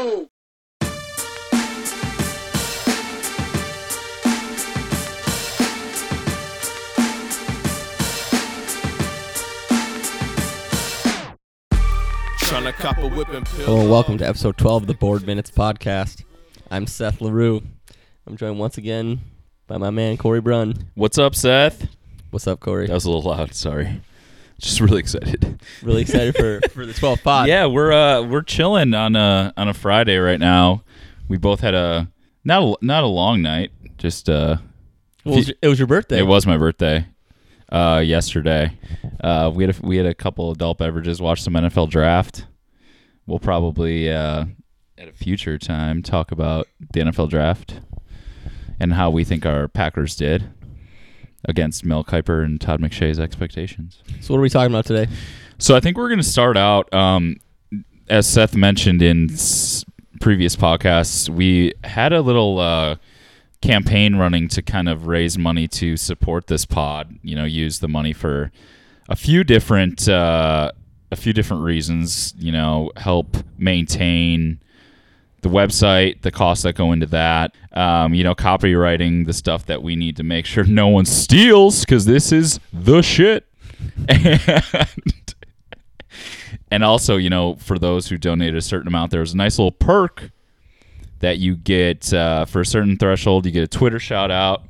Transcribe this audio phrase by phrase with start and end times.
[0.00, 0.28] Show!
[12.38, 13.66] Trying to cop a whipping pill.
[13.66, 16.24] Hello and welcome to episode 12 of the Board Minutes Podcast.
[16.70, 17.62] I'm Seth LaRue.
[18.26, 19.20] I'm joined once again
[19.66, 20.88] by my man Cory Brunn.
[20.94, 21.88] What's up, Seth?
[22.30, 22.86] What's up, Cory?
[22.86, 23.52] That was a little loud.
[23.52, 24.00] Sorry.
[24.60, 25.60] Just really excited.
[25.82, 27.48] Really excited for, for the 12th pod.
[27.48, 30.84] yeah, we're uh we're chilling on a on a Friday right now.
[31.28, 32.08] We both had a
[32.44, 33.70] not a, not a long night.
[33.98, 34.56] Just uh,
[35.24, 36.18] Well, it, was, it was your birthday.
[36.18, 37.06] it was my birthday.
[37.70, 38.76] Uh, yesterday.
[39.20, 41.20] Uh, we had a, we had a couple of adult beverages.
[41.22, 42.46] Watched some NFL draft.
[43.26, 44.46] We'll probably uh
[44.98, 47.80] at a future time talk about the NFL draft
[48.78, 50.50] and how we think our Packers did
[51.44, 54.02] against Mel Kiper and Todd McShay's expectations.
[54.20, 55.10] So, what are we talking about today?
[55.58, 57.36] So I think we're going to start out, um,
[58.08, 59.84] as Seth mentioned in s-
[60.20, 62.96] previous podcasts, we had a little uh,
[63.60, 67.14] campaign running to kind of raise money to support this pod.
[67.22, 68.50] You know, use the money for
[69.10, 70.72] a few different uh,
[71.12, 72.32] a few different reasons.
[72.38, 74.60] You know, help maintain
[75.42, 79.82] the website, the costs that go into that, um, you know, copywriting the stuff that
[79.82, 83.46] we need to make sure no one steals because this is the shit.
[84.08, 85.34] And,
[86.70, 89.72] and also, you know, for those who donate a certain amount, there's a nice little
[89.72, 90.30] perk
[91.20, 93.46] that you get uh, for a certain threshold.
[93.46, 94.64] You get a Twitter shout out.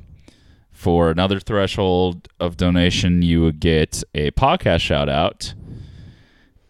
[0.71, 5.53] For another threshold of donation, you would get a podcast shout out.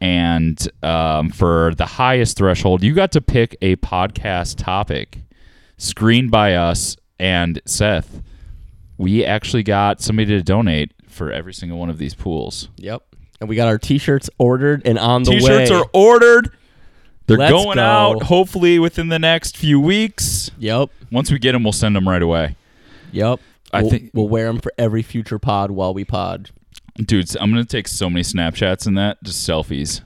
[0.02, 5.20] And um, for the highest threshold, you got to pick a podcast topic
[5.78, 8.22] screened by us and Seth.
[8.98, 12.70] We actually got somebody to donate for every single one of these pools.
[12.78, 13.04] Yep.
[13.40, 15.38] And we got our t shirts ordered and on the way.
[15.40, 16.52] T-shirts are ordered.
[17.28, 17.82] They're Let's going go.
[17.84, 20.52] out hopefully within the next few weeks.
[20.60, 20.90] Yep.
[21.12, 22.56] Once we get them, we'll send them right away.
[23.12, 23.40] Yep.
[23.72, 26.50] I we'll, think- we'll wear them for every future pod while we pod.
[26.98, 30.02] Dudes, I'm gonna take so many Snapchats in that, just selfies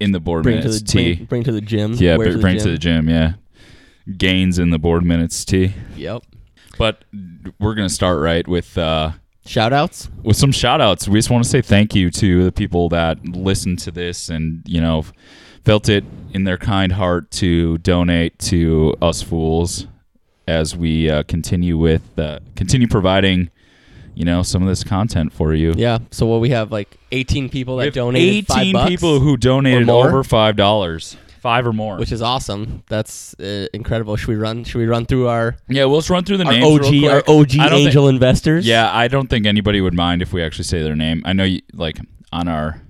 [0.00, 1.14] in the board Bring to minutes the tee.
[1.16, 1.92] bring, bring to the gym.
[1.94, 3.08] yeah, wear br- bring to the gym.
[3.08, 3.34] Yeah,
[4.16, 5.74] gains in the board minutes tee.
[5.96, 6.22] Yep.
[6.78, 7.04] But
[7.58, 9.12] we're gonna start right with uh,
[9.46, 10.08] Shout outs.
[10.22, 11.08] with some shout outs.
[11.08, 14.62] We just want to say thank you to the people that listened to this and,
[14.66, 15.04] you know,
[15.64, 16.04] felt it
[16.34, 19.86] in their kind heart to donate to us fools
[20.46, 23.50] as we uh, continue with uh, continue providing,
[24.18, 25.74] you know, some of this content for you.
[25.76, 25.98] Yeah.
[26.10, 29.88] So, what we have like 18 people that donated five 18 bucks, people who donated
[29.88, 31.98] over five dollars, five or more.
[31.98, 32.82] which is awesome.
[32.88, 34.16] That's uh, incredible.
[34.16, 34.64] Should we run?
[34.64, 36.84] Should we run through our yeah, we'll just run through the our names.
[36.84, 37.18] OG our.
[37.28, 38.66] OG I don't thi- angel investors?
[38.66, 41.22] Yeah, I don't think anybody would mind if we actually say their name.
[41.24, 42.00] I know, you, like
[42.32, 42.82] on our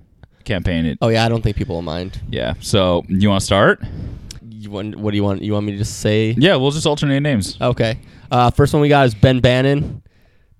[0.45, 0.97] campaign, it.
[0.99, 2.19] Oh yeah, I don't think people will mind.
[2.27, 2.55] Yeah.
[2.59, 3.83] So you want to start?
[4.49, 4.95] You want?
[4.95, 5.43] What do you want?
[5.43, 6.33] You want me to just say?
[6.39, 7.55] Yeah, we'll just alternate names.
[7.61, 7.99] Okay.
[8.31, 10.01] Uh, first one we got is Ben Bannon.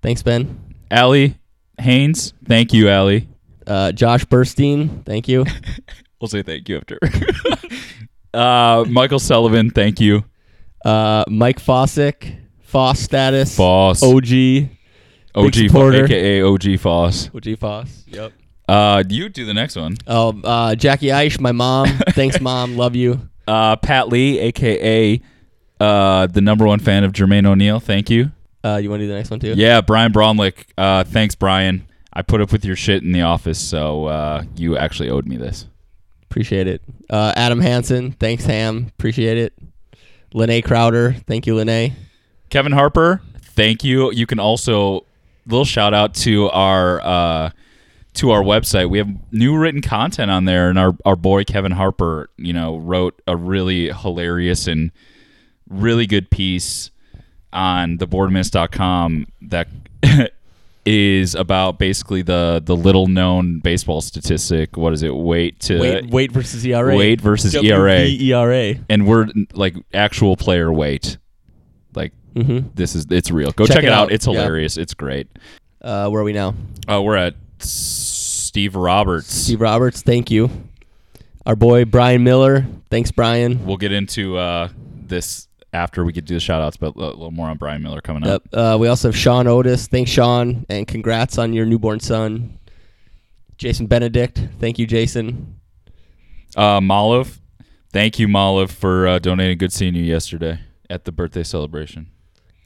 [0.02, 0.76] Thanks, Ben.
[0.92, 1.36] Allie
[1.80, 2.34] Haynes.
[2.46, 3.28] Thank you, Allie.
[3.68, 5.06] Uh, Josh Burstein.
[5.06, 5.46] Thank you.
[6.22, 7.00] We'll say thank you after.
[8.34, 9.70] uh, Michael Sullivan.
[9.70, 10.26] Thank you.
[10.84, 12.38] Uh, Mike Fossick.
[12.59, 13.56] Foss status.
[13.56, 14.04] Foss.
[14.04, 14.68] OG.
[15.34, 16.04] OG, Fo- supporter.
[16.04, 17.30] aka OG Foss.
[17.34, 18.04] OG Foss.
[18.08, 18.34] Yep.
[18.68, 19.96] Uh, you do the next one.
[20.08, 21.88] Oh, uh, Jackie Aish, my mom.
[22.09, 22.76] Thanks, mom.
[22.76, 23.22] Love you.
[23.48, 25.22] Uh, Pat Lee, aka
[25.80, 27.80] uh, the number one fan of Jermaine O'Neal.
[27.80, 28.32] Thank you.
[28.64, 29.53] Uh, you want to do the next one too?
[29.56, 30.66] Yeah, Brian Bromlick.
[30.78, 31.88] Uh, thanks, Brian.
[32.12, 35.38] I put up with your shit in the office, so uh, you actually owed me
[35.38, 35.68] this.
[36.24, 36.81] Appreciate it.
[37.09, 38.12] Uh, Adam Hansen.
[38.14, 38.88] Thanks, Ham.
[38.97, 39.53] Appreciate it.
[40.34, 41.14] Lene Crowder.
[41.28, 41.96] Thank you, Lene.
[42.50, 44.12] Kevin Harper, thank you.
[44.12, 45.06] You can also
[45.46, 47.50] little shout out to our uh,
[48.16, 48.90] to our website.
[48.90, 52.78] We have new written content on there, and our our boy Kevin Harper, you know,
[52.78, 54.91] wrote a really hilarious and
[55.70, 56.90] really good piece
[57.52, 59.68] on theboardmints.com that
[60.86, 64.78] is about basically the the little known baseball statistic.
[64.78, 65.16] What is it?
[65.16, 66.96] Weight to Wait, wait versus ERA.
[66.96, 68.84] weight versus ERA, WVERA.
[68.90, 71.18] and we're like actual player weight.
[71.96, 72.70] Like Mm-hmm.
[72.76, 73.52] this is it's real.
[73.52, 74.03] Go Check check, it out.
[74.08, 74.12] out.
[74.12, 74.34] It's Yeah.
[74.34, 74.78] hilarious.
[74.78, 75.28] It's great.
[75.82, 76.53] Uh, where are we now?
[76.88, 79.34] Uh, we're at Steve Roberts.
[79.34, 80.02] Steve Roberts.
[80.03, 80.50] Thank you.
[81.46, 82.66] Our boy Brian Miller.
[82.91, 83.66] Thanks, Brian.
[83.66, 87.32] We'll get into uh, this after we get to the shout outs, but a little
[87.32, 88.48] more on Brian Miller coming up.
[88.52, 88.60] Yep.
[88.60, 89.88] Uh, we also have Sean Otis.
[89.88, 92.60] Thanks, Sean, and congrats on your newborn son.
[93.58, 94.42] Jason Benedict.
[94.60, 95.60] Thank you, Jason.
[96.56, 97.40] Uh, Maliv,
[97.92, 99.58] thank you, Maliv, for uh, donating.
[99.58, 102.10] Good seeing you yesterday at the birthday celebration.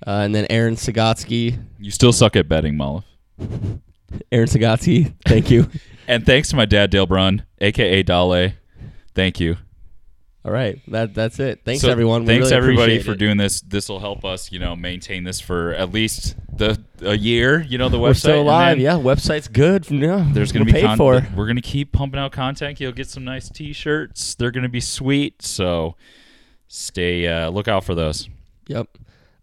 [0.06, 1.60] Uh, and then Aaron Sagatsky.
[1.80, 3.04] You still suck at betting, Maliv.
[4.32, 5.14] Aaron Sagatsky.
[5.26, 5.70] Thank you.
[6.06, 8.52] And thanks to my dad, Dale Brunn, aka Dale.
[9.16, 9.56] Thank you.
[10.46, 11.62] All right, that that's it.
[11.64, 12.24] Thanks So everyone.
[12.24, 13.18] We Thanks really everybody for it.
[13.18, 13.62] doing this.
[13.62, 17.62] This will help us, you know, maintain this for at least the a year.
[17.62, 18.02] You know, the website.
[18.02, 18.78] We're still alive.
[18.78, 19.90] Yeah, website's good.
[19.90, 21.26] Yeah, There's gonna be paid con- for.
[21.34, 22.82] We're gonna keep pumping out content.
[22.82, 24.36] You'll get some nice T-shirts.
[24.36, 25.42] They're gonna be sweet.
[25.42, 25.96] So
[26.68, 27.26] stay.
[27.26, 28.28] Uh, look out for those.
[28.68, 28.90] Yep.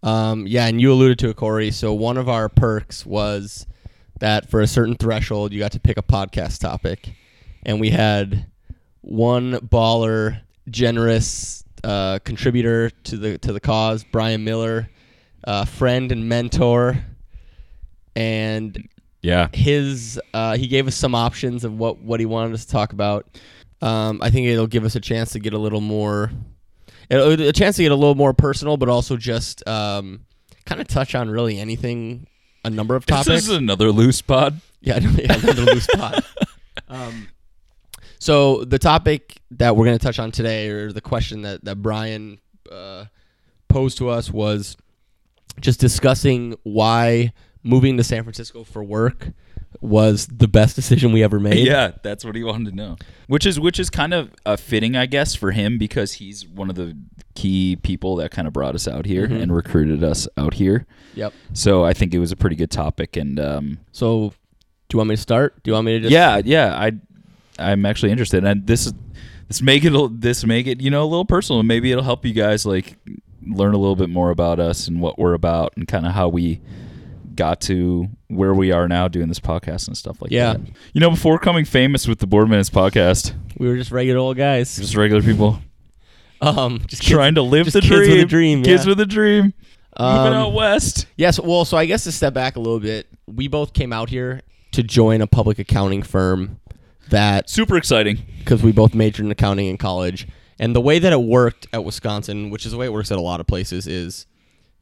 [0.03, 1.71] Um, yeah, and you alluded to it, Cory.
[1.71, 3.65] So one of our perks was
[4.19, 7.09] that for a certain threshold, you got to pick a podcast topic,
[7.65, 8.45] and we had
[9.01, 14.89] one baller, generous uh, contributor to the to the cause, Brian Miller,
[15.45, 17.03] uh, friend and mentor,
[18.15, 18.87] and
[19.21, 19.47] Yeah.
[19.53, 22.93] his uh, he gave us some options of what what he wanted us to talk
[22.93, 23.39] about.
[23.81, 26.31] Um, I think it'll give us a chance to get a little more,
[27.09, 30.21] a chance to get a little more personal, but also just um,
[30.65, 32.27] kind of touch on really anything,
[32.63, 33.25] a number of topics.
[33.27, 34.61] This is another loose pod.
[34.81, 36.23] Yeah, yeah another loose pot.
[36.87, 37.27] Um,
[38.21, 41.77] so the topic that we're going to touch on today, or the question that that
[41.81, 42.39] Brian
[42.71, 43.05] uh,
[43.67, 44.77] posed to us, was
[45.59, 47.33] just discussing why
[47.63, 49.29] moving to San Francisco for work
[49.79, 51.65] was the best decision we ever made.
[51.65, 52.97] Yeah, that's what he wanted to know.
[53.27, 56.69] Which is which is kind of uh, fitting, I guess, for him because he's one
[56.69, 56.95] of the
[57.33, 59.41] key people that kind of brought us out here Mhm.
[59.41, 60.85] and recruited us out here.
[61.15, 61.33] Yep.
[61.53, 64.33] So I think it was a pretty good topic, and um, So,
[64.89, 65.63] do you want me to start?
[65.63, 66.11] Do you want me to just?
[66.11, 66.91] yeah, yeah, I
[67.61, 68.93] I'm actually interested, and this is
[69.47, 72.03] this make it a- this make it you know a little personal, and maybe it'll
[72.03, 72.97] help you guys like
[73.45, 76.27] learn a little bit more about us and what we're about, and kind of how
[76.29, 76.61] we
[77.35, 80.53] got to where we are now doing this podcast and stuff like Yeah.
[80.53, 80.61] that.
[80.93, 84.35] You know, before coming famous with the Board Minutes podcast, We were just regular old
[84.37, 84.75] guys.
[84.77, 85.59] just regular people
[86.41, 88.09] Um, just kids- trying to live the kids dream.
[88.11, 88.89] with a dream, Kids yeah.
[88.89, 89.53] with a dream.
[89.97, 91.05] Um, Moving out west.
[91.17, 91.39] Yes.
[91.39, 94.41] Well, so I guess to step back a little bit, we both came out here
[94.71, 96.57] to join a public accounting firm
[97.11, 98.19] that Super exciting.
[98.39, 100.27] because we both majored in accounting in college.
[100.59, 103.17] And the way that it worked at Wisconsin, which is the way it works at
[103.17, 104.25] a lot of places, is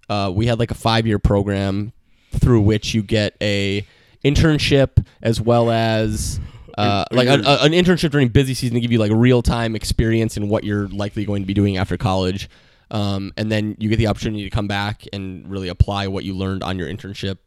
[0.10, 1.94] uh, we had like a five year program
[2.31, 3.86] through which you get a
[4.24, 6.40] internship as well as
[6.78, 9.76] uh, like an, a- an internship during busy season to give you like real time
[9.76, 12.50] experience in what you're likely going to be doing after college.
[12.92, 16.36] Um, and then you get the opportunity to come back and really apply what you
[16.36, 17.38] learned on your internship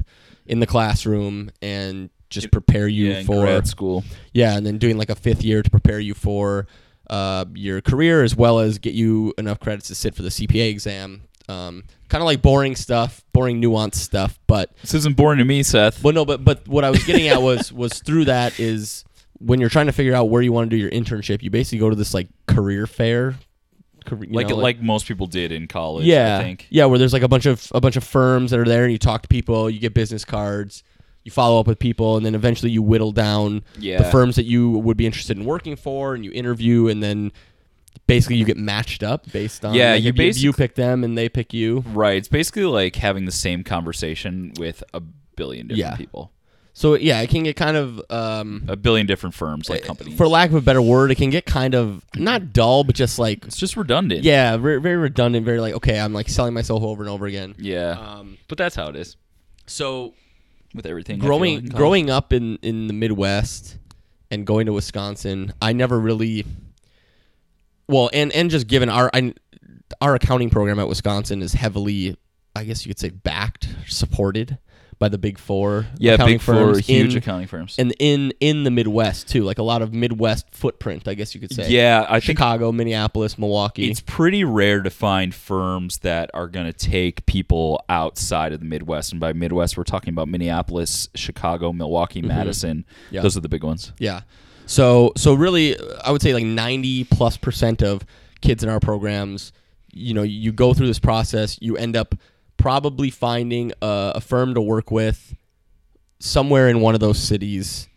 [0.47, 4.05] in the classroom and just prepare you Yeah, for grad school.
[4.33, 6.67] yeah, and then doing like a fifth year to prepare you for
[7.11, 10.71] uh, your career as well as get you enough credits to sit for the CPA
[10.71, 11.23] exam.
[11.49, 15.63] Um, kind of like boring stuff, boring nuanced stuff, but This isn't boring to me,
[15.63, 16.03] Seth.
[16.03, 19.05] well, no, but but what I was getting at was was through that is
[19.39, 21.79] when you're trying to figure out where you want to do your internship, you basically
[21.81, 23.35] go to this like career fair,
[24.07, 26.07] career, like know, like most people did in college.
[26.07, 26.69] yeah, I think.
[26.71, 28.93] yeah, where there's like a bunch of a bunch of firms that are there, and
[28.93, 30.85] you talk to people, you get business cards,
[31.25, 33.99] you follow up with people, and then eventually you whittle down Yeah.
[33.99, 37.33] the firms that you would be interested in working for, and you interview, and then
[38.07, 41.05] basically you get matched up based on Yeah, like, you if if you pick them
[41.05, 41.85] and they pick you.
[41.93, 42.17] Right.
[42.17, 45.01] It's basically like having the same conversation with a
[45.37, 45.97] billion different Yeah.
[45.97, 46.33] people.
[46.75, 50.17] So yeah, it can get kind of um, A billion different firms, like companies.
[50.17, 53.19] for lack of a better word, it can get kind of not dull, but just
[53.19, 54.25] like it's just redundant.
[54.25, 57.55] yeah, very, very redundant, very like okay, I'm like selling myself over and over again.
[57.59, 57.91] Yeah.
[57.91, 59.17] Um, but that's how it is
[59.67, 60.15] so
[60.75, 61.19] with everything.
[61.19, 63.79] Growing like growing up in in the Midwest
[64.31, 66.45] and going to Wisconsin, I never really
[67.89, 69.35] well, and and just given our I,
[70.01, 72.17] our accounting program at Wisconsin is heavily,
[72.57, 74.59] I guess you could say, backed, supported
[74.99, 75.87] by the big four.
[75.99, 77.77] Yeah, accounting big four firms huge in, accounting firms.
[77.79, 81.41] and in in the Midwest too, like a lot of Midwest footprint, I guess you
[81.41, 81.69] could say.
[81.69, 83.91] yeah, I think Chicago, Minneapolis, Milwaukee.
[83.91, 88.67] it's pretty rare to find firms that are going to take people outside of the
[88.67, 89.13] Midwest.
[89.13, 92.79] And by Midwest, we're talking about Minneapolis, Chicago, Milwaukee, Madison.
[92.79, 93.15] Mm-hmm.
[93.15, 93.23] Yeah.
[93.23, 93.93] Those are the big ones.
[93.99, 94.23] Yeah.
[94.67, 98.05] So so really, I would say like ninety plus percent of
[98.41, 99.53] kids in our programs,
[99.93, 102.15] you know, you go through this process, you end up
[102.63, 105.35] probably finding a, a firm to work with
[106.21, 107.89] somewhere in one of those cities.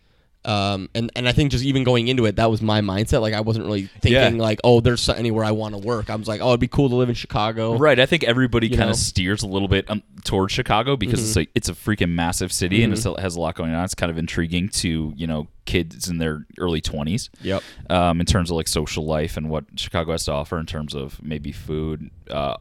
[0.44, 3.20] Um, and, and I think just even going into it, that was my mindset.
[3.20, 4.28] Like I wasn't really thinking Yeah.
[4.42, 6.08] like, oh, there's anywhere I want to work.
[6.08, 7.76] I was like, oh, it'd be cool to live in Chicago.
[7.76, 7.98] Right.
[7.98, 8.92] I think everybody You kind know?
[8.92, 12.52] of steers a little bit um, towards Chicago because it's like it's a freaking massive
[12.52, 13.84] city and it has a lot going on.
[13.84, 17.62] It's kind of intriguing to you know kids in their early twenties Yep.
[17.90, 20.94] um, in terms of like social life and what Chicago has to offer in terms
[20.94, 22.56] of maybe food, uh,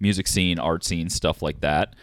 [0.00, 1.94] music scene, art scene, stuff like that.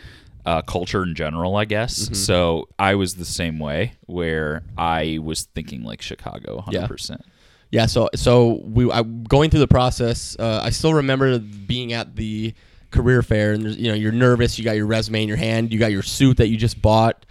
[0.46, 2.04] Uh, culture in general, I guess.
[2.06, 2.14] Mm-hmm.
[2.14, 6.88] So I was the same way, where I was thinking like Chicago, hundred Yeah.
[6.88, 7.26] percent.
[7.72, 10.36] Yeah, so so we I, going through the process.
[10.40, 12.54] Uh, I still remember being at the
[12.92, 14.60] career fair, and there's, you know you're nervous.
[14.60, 15.74] You got your resume in your hand.
[15.74, 17.26] You got your suit that you just bought.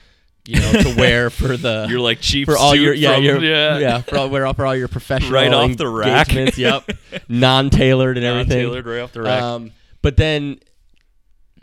[0.46, 3.42] you know, to wear for the You're like cheap for all your yeah from- your,
[3.42, 6.34] yeah yeah for all, wear for all your professional Right off the rack.
[6.58, 6.90] yep,
[7.28, 8.58] non-tailored and everything.
[8.58, 9.40] tailored right off the rack.
[9.42, 9.70] Um,
[10.04, 10.60] but then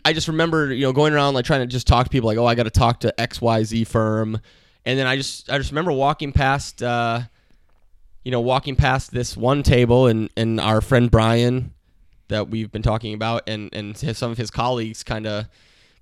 [0.04, 2.40] I just remember, you know, going around like trying to just talk to people, like,
[2.40, 4.42] oh, I got to talk to X Y Z firm,
[4.84, 7.22] and then I just I just remember walking past, uh,
[8.24, 11.72] you know, walking past this one table, and and our friend Brian
[12.30, 15.46] that we've been talking about, and and some of his colleagues kind of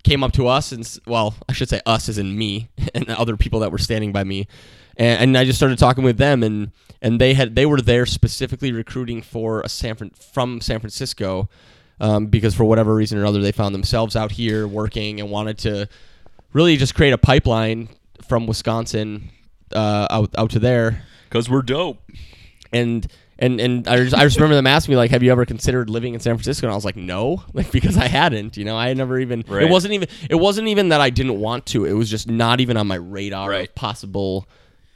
[0.02, 3.36] came up to us and well i should say us as in me and other
[3.36, 4.48] people that were standing by me.
[4.96, 8.06] And, and i just started talking with them and and they had they were there
[8.06, 11.50] specifically recruiting for a san from san francisco
[12.00, 15.58] um, because for whatever reason or other they found themselves out here working and wanted
[15.58, 15.88] to
[16.52, 17.88] really just create a pipeline
[18.26, 19.30] from wisconsin
[19.74, 21.98] uh, out, out to there Cause we're dope.
[22.72, 23.06] and
[23.38, 25.88] and and I just, I just remember them asking me like, "Have you ever considered
[25.88, 28.56] living in San Francisco?" And I was like, "No," like because I hadn't.
[28.58, 29.44] You know, I had never even.
[29.48, 29.62] Right.
[29.62, 30.08] It wasn't even.
[30.28, 31.86] It wasn't even that I didn't want to.
[31.86, 33.68] It was just not even on my radar Right.
[33.68, 34.46] of possible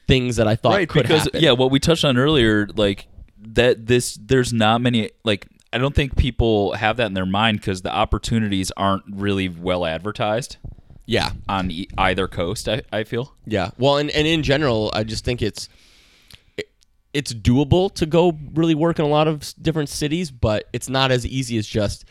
[0.09, 1.41] things that I thought right could because happen.
[1.41, 3.07] yeah what we touched on earlier like
[3.55, 7.61] that this there's not many like i don't think people have that in their mind
[7.61, 10.57] because the opportunities aren't really well advertised
[11.07, 13.73] yeah, on e- either coast I, I feel yeah.
[13.77, 15.69] Well, and and in general, I just think it's.
[16.57, 16.71] it-
[17.13, 21.11] It's doable to go really work in a lot of different cities, but it's not
[21.13, 22.07] as easy as just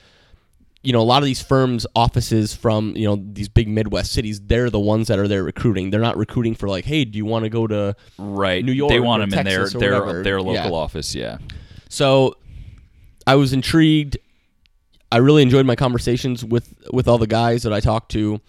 [0.84, 4.40] you know, a lot of these firms' offices from you know these big Midwest cities,
[4.42, 5.90] they're the ones that are there recruiting.
[5.90, 7.96] They're not recruiting for like, hey, do you want to go to?
[8.20, 10.70] right New york they want or them in their their their local Yeah.
[10.86, 11.38] office yeah
[11.90, 12.36] So,
[13.26, 14.18] I was intrigued.
[15.12, 18.42] I really enjoyed my conversations with with all the guys that I talked to.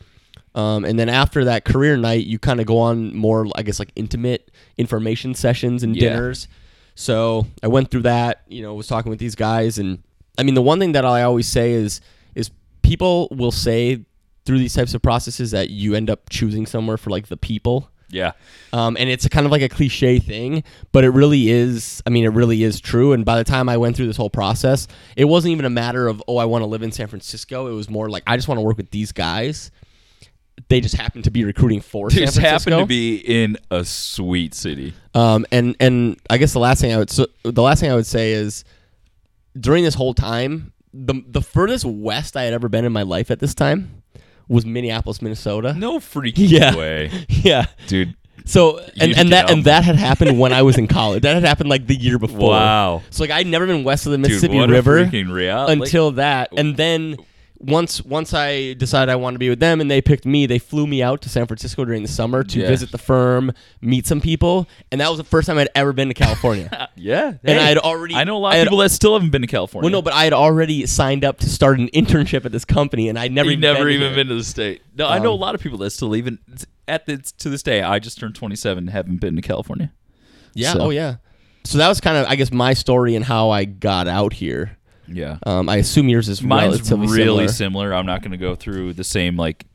[0.55, 3.79] Um, and then after that career night, you kind of go on more, I guess,
[3.81, 6.11] like intimate information sessions and Yeah.
[6.11, 6.47] dinners.
[6.95, 8.43] So I went through that.
[8.49, 9.99] You know, was talking with these guys, and
[10.39, 12.01] I mean, the one thing that I always say is
[12.35, 12.51] is
[12.83, 14.05] people will say
[14.45, 17.91] through these types of processes that you end up choosing somewhere for like the people.
[18.15, 18.33] Yeah
[18.73, 22.03] Um, and it's kind of like a cliche thing, but it really is.
[22.07, 23.13] I mean, it really is true.
[23.13, 26.09] And by the time I went through this whole process, it wasn't even a matter
[26.09, 27.69] of, oh, I want to live in San Francisco.
[27.69, 29.71] It was more like, I just want to work with these guys.
[30.69, 32.71] They just happen to be recruiting for San just Francisco.
[32.71, 36.93] happen to be in a sweet city Um, and and I guess the last thing
[36.93, 38.65] I would so the last thing I would say is
[39.59, 43.31] during this whole time, the the furthest west I had ever been in my life
[43.31, 44.03] at this time
[44.49, 45.75] was Minneapolis, Minnesota.
[45.75, 46.77] no freaking Yeah.
[46.77, 47.67] way Yeah.
[47.87, 48.15] dude
[48.47, 51.23] So and, and that and that had happened when I was in college.
[51.23, 52.51] That had happened like the year before.
[52.51, 55.73] wow So like I'd never been west of the Mississippi what River a freaking reality
[55.81, 57.17] until that, and then
[57.67, 60.59] once once I decided I wanted to be with them, and they picked me, they
[60.59, 62.69] flew me out to San Francisco during the summer to Yeah.
[62.69, 66.09] visit the firm, meet some people, and that was the first time I'd ever been
[66.09, 66.89] to California.
[66.97, 69.15] yeah and I had already i know a lot I of had- people that still
[69.15, 71.89] haven't been to california Well, no, but I had already signed up to start an
[71.89, 74.17] internship at this company, and I'd never You've even never been even here.
[74.17, 74.83] been to the state.
[74.97, 76.39] No, I know a Um, lot of people that still even
[76.87, 77.83] at this to this day.
[77.83, 79.91] I just turned 27, haven't been to California.
[80.55, 80.73] Yeah.
[80.75, 81.17] So- Oh yeah.
[81.67, 84.77] So that was kind of, I guess, my story and how I got out here.
[85.07, 87.49] Yeah, Um, I assume yours is mine's really similar.
[87.49, 87.95] similar.
[87.95, 89.67] I'm not going to go through the same like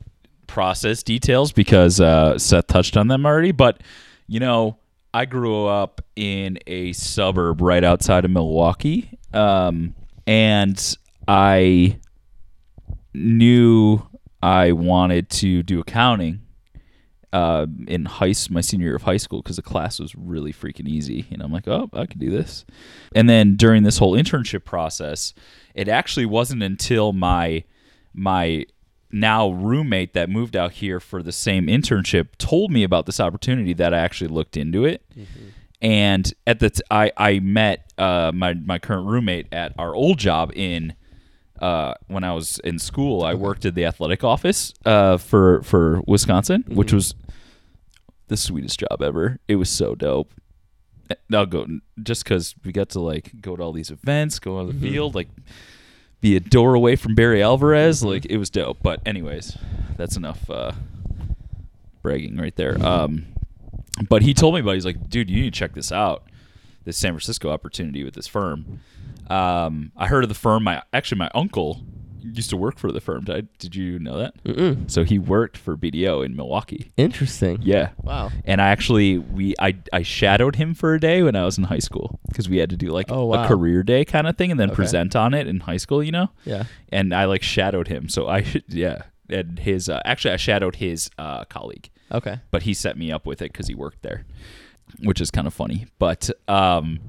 [0.48, 3.52] process details because uh, Seth touched on them already.
[3.52, 3.82] But
[4.28, 4.78] you know,
[5.14, 9.94] I grew up in a suburb right outside of Milwaukee, um,
[10.26, 12.00] and I
[13.14, 14.02] knew
[14.42, 16.42] I wanted to do accounting
[17.32, 20.88] uh, in high my senior year of high school because the class was really freaking
[20.88, 22.66] easy, and I'm like, oh, I can do this.
[23.14, 25.34] And then during this whole internship process,
[25.76, 27.64] it actually wasn't until my
[28.14, 28.66] my
[29.12, 33.74] now roommate that moved out here for the same internship told me about this opportunity
[33.74, 35.04] that I actually looked into it.
[35.82, 40.18] And at the t- I I met uh, my my current roommate at our old
[40.18, 40.94] job in
[41.62, 43.24] uh, when I was in school.
[43.24, 47.16] I worked at the athletic office uh, for for Wisconsin, which was
[48.28, 49.40] the sweetest job ever.
[49.48, 50.32] It was so dope.
[51.10, 51.66] Eh, I'll go
[52.02, 55.16] just because we got to like go to all these events, go on the field,
[55.16, 55.30] like
[56.22, 58.04] be a door away from Barry Alvarez.
[58.04, 58.78] Like it was dope.
[58.82, 59.58] But anyways,
[59.98, 60.74] that's enough uh,
[62.02, 62.78] bragging right there.
[62.86, 63.26] Um,
[64.08, 64.72] but he told me about.
[64.72, 64.76] it.
[64.76, 66.24] He's like, dude, you need to check this out.
[66.86, 68.80] This San Francisco opportunity with this firm.
[69.30, 70.64] Um, I heard of the firm.
[70.64, 71.82] My actually, my uncle
[72.22, 73.24] used to work for the firm.
[73.24, 74.44] Did, did you know that?
[74.44, 74.92] Mm-mm.
[74.92, 76.92] So he worked for BDO in Milwaukee.
[76.98, 77.60] Interesting.
[77.62, 77.92] Yeah.
[78.04, 78.32] Wow.
[78.44, 81.64] And I actually we I I shadowed him for a day when I was in
[81.66, 83.46] high school because we had to do like Oh, wow.
[83.46, 84.76] a career day kind of thing and then Okay.
[84.76, 86.30] present on it in high school, you know.
[86.44, 86.66] Yeah.
[86.90, 89.04] And I like shadowed him, so I yeah.
[89.30, 92.40] And his uh, actually I shadowed his uh, colleague, Okay.
[92.52, 94.26] but he set me up with it because he worked there,
[95.04, 95.86] which is kind of funny.
[96.00, 97.00] But um,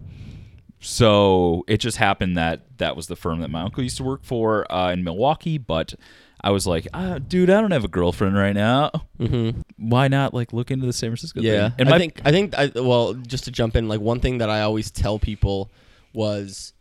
[0.80, 4.25] so it just happened that that was the firm that my uncle used to work
[4.25, 5.58] for uh, in Milwaukee.
[5.58, 5.94] But
[6.42, 8.90] I was like, ah, dude, I don't have a girlfriend right now.
[9.18, 9.60] Mm-hmm.
[9.76, 11.76] Why not like look into the San Francisco Yeah, thing?
[11.80, 14.38] And I my, think I think I well, just to jump in, like one thing
[14.38, 15.70] that I always tell people
[16.14, 16.72] was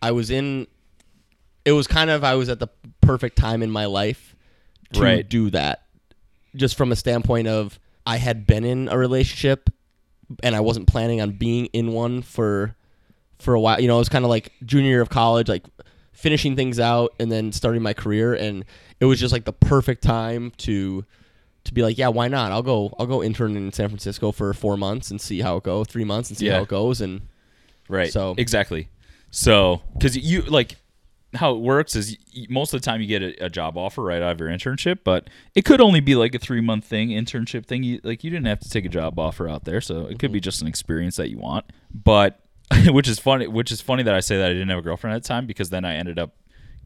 [0.00, 0.66] I was in.
[1.64, 2.68] It was kind of I was at the
[3.00, 4.34] perfect time in my life
[4.94, 5.28] to Right.
[5.28, 5.82] do that,
[6.56, 9.68] just from a standpoint of I had been in a relationship,
[10.42, 12.76] and I wasn't planning on being in one for
[13.40, 13.80] for a while.
[13.80, 15.64] You know, it was kind of like junior year of college, like
[16.12, 18.64] finishing things out and then starting my career, and
[19.00, 21.04] it was just like the perfect time to
[21.64, 22.52] to be like, yeah, why not?
[22.52, 22.94] I'll go.
[22.98, 25.86] I'll go intern in San Francisco for four months and see how it goes.
[25.88, 26.56] Three months and see Yeah.
[26.56, 27.00] how it goes.
[27.00, 27.22] And
[27.88, 28.12] Right.
[28.12, 28.88] So- exactly.
[29.30, 30.76] So because you like
[31.34, 32.16] how it works is
[32.48, 34.98] most of the time you get a, a job offer right out of your internship,
[35.04, 37.82] but it could only be like a three month thing, internship thing.
[37.82, 40.32] You, like you didn't have to take a job offer out there, so it could
[40.32, 40.44] be mm-hmm.
[40.44, 41.66] just an experience that you want.
[41.92, 42.40] But
[42.88, 45.16] which is funny, which is funny that I say that I didn't have a girlfriend
[45.16, 46.34] at the time because then I ended up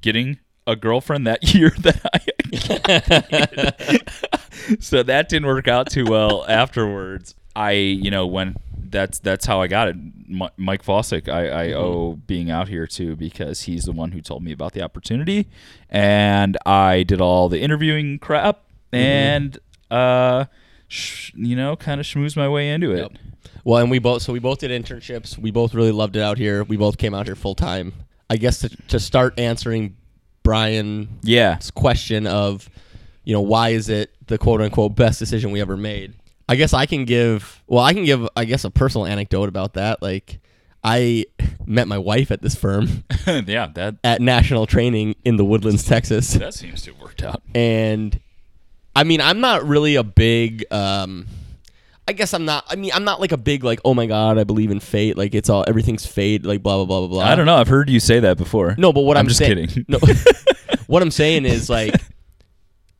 [0.01, 2.21] getting a girlfriend that year that I
[4.81, 7.35] so that didn't work out too well afterwards.
[7.57, 8.57] I, you know, when
[8.91, 9.97] that's that's how I got it.
[10.27, 14.21] Mi- Mike Fossick, I, I owe being out here too because he's the one who
[14.21, 15.49] told me about the opportunity,
[15.91, 18.61] and I did all the interviewing crap
[18.93, 19.59] and
[19.91, 20.47] uh,
[20.89, 22.99] sh- you know, kind of schmoozed my way into it.
[22.99, 23.13] Yep.
[23.65, 25.37] Well, and we both so we both did internships.
[25.39, 26.65] We both really loved it out here.
[26.65, 27.93] We both came out here full time.
[28.31, 29.97] I guess to to start answering
[30.43, 32.69] Brian's Yeah, question of,
[33.25, 36.15] you know, why is it the quote unquote best decision we ever made?
[36.49, 39.75] I guess I can give well, I can give I guess a personal anecdote about
[39.75, 40.03] that.
[40.03, 40.41] Like
[40.83, 41.25] I
[41.65, 46.35] met my wife at this firm yeah, that at national training in the Woodlands, Texas.
[46.35, 47.43] that seems to have worked out.
[47.55, 48.21] And
[48.95, 51.27] I mean, I'm not really a big um
[52.07, 54.39] I guess I'm not I mean, I'm not like a big like, oh my god,
[54.39, 57.25] I believe in fate, like it's all everything's fate, like blah blah blah blah blah.
[57.25, 57.57] I don't know.
[57.57, 58.75] I've heard you say that before.
[58.79, 59.87] No, but what I'm, I'm just say- kidding.
[59.89, 59.99] No,
[60.87, 61.95] what I'm saying is like,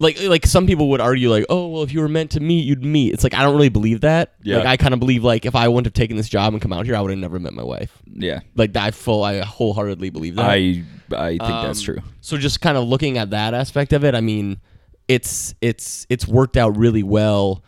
[0.01, 2.65] like, like some people would argue like, oh, well, if you were meant to meet,
[2.65, 3.13] you'd meet.
[3.15, 4.35] It's like I don't really believe that.
[4.43, 4.57] Yeah.
[4.59, 6.73] Like I kind of believe like if I wouldn't have taken this job and come
[6.73, 7.97] out here, I would have never met my wife.
[8.07, 10.47] Yeah, Like I full, I wholeheartedly believe that.
[10.49, 10.83] I
[11.15, 11.99] I think that's Um, true.
[12.23, 14.61] So just kind of looking at that aspect of it, I mean,
[15.09, 17.63] it's it's it's worked out really well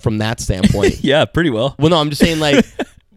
[0.00, 1.00] from that standpoint.
[1.04, 1.74] Yeah, pretty well.
[1.78, 2.64] Well, no, I'm just saying like.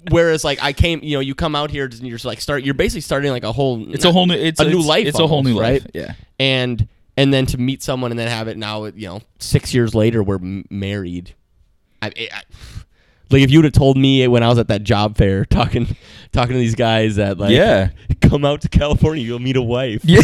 [0.10, 2.64] Whereas, like, I came, you know, you come out here and you're just like start.
[2.64, 3.94] You're basically starting like a whole.
[3.94, 4.34] It's a whole new.
[4.34, 5.84] It's a new it's- life It's a whole new almost, life.
[5.84, 5.92] right?
[5.94, 6.14] Yeah.
[6.40, 9.94] and and then to meet someone and then have it now you know six years
[9.94, 11.36] later we're m- married
[12.02, 12.42] I, I,
[13.30, 15.94] like if you would have told me when i was at that job fair talking
[16.32, 17.90] talking to these guys that like Yeah.
[18.22, 20.22] come out to california you'll meet a wife Yeah.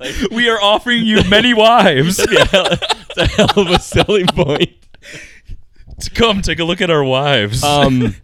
[0.30, 2.18] we are offering you many wives.
[2.28, 4.70] It's a hell of a selling point.
[6.00, 7.64] To come take a look at our wives.
[7.64, 8.14] um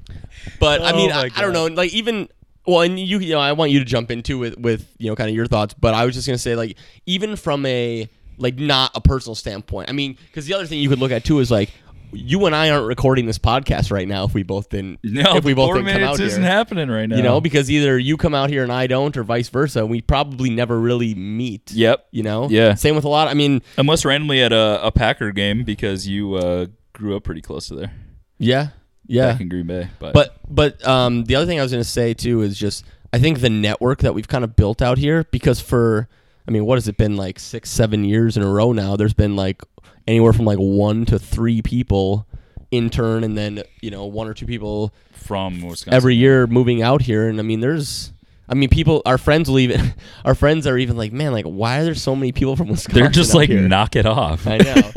[0.60, 2.28] but i Oh mean my I, I don't know like even
[2.64, 5.16] well and you you know i want you to jump into it with you know
[5.16, 8.08] kind of your thoughts but i was just gonna say like even from a
[8.38, 11.24] like not a personal standpoint i mean because the other thing you could look at
[11.24, 11.70] too is like
[12.12, 15.44] you and i aren't recording this podcast right now if we both didn't no, if
[15.44, 17.16] we both didn't come out isn't here happening right now.
[17.16, 20.00] you know because either you come out here and i don't or vice versa we
[20.00, 22.06] probably never really meet Yep.
[22.10, 22.74] you know Yeah.
[22.74, 26.34] same with a lot i mean Unless randomly at a, a Packer game because you
[26.34, 27.92] uh, grew up pretty close to there.
[28.38, 28.68] yeah
[29.06, 29.88] yeah Back in Green Bay.
[29.98, 32.84] But, But but um, the other thing I was going to say too is just
[33.12, 36.08] I think the network that we've kind of built out here because for
[36.46, 38.96] I mean what has it been like six seven years in a row now?
[38.96, 39.62] There's been like
[40.06, 42.26] anywhere from like one to three people
[42.70, 45.94] intern and then you know one or two people from Wisconsin.
[45.94, 48.12] every year moving out here and I mean there's
[48.48, 51.78] I mean people our friends will even our friends are even like man like why
[51.78, 53.02] are there so many people from Wisconsin?
[53.02, 53.60] They're just like, here?
[53.60, 54.46] knock it off.
[54.46, 54.92] I know.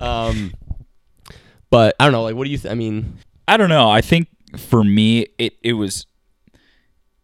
[0.06, 0.54] um,
[1.70, 2.22] but I don't know.
[2.22, 2.58] Like, what do you?
[2.58, 3.90] Th- I mean, I don't know.
[3.90, 6.06] I think for me, it it was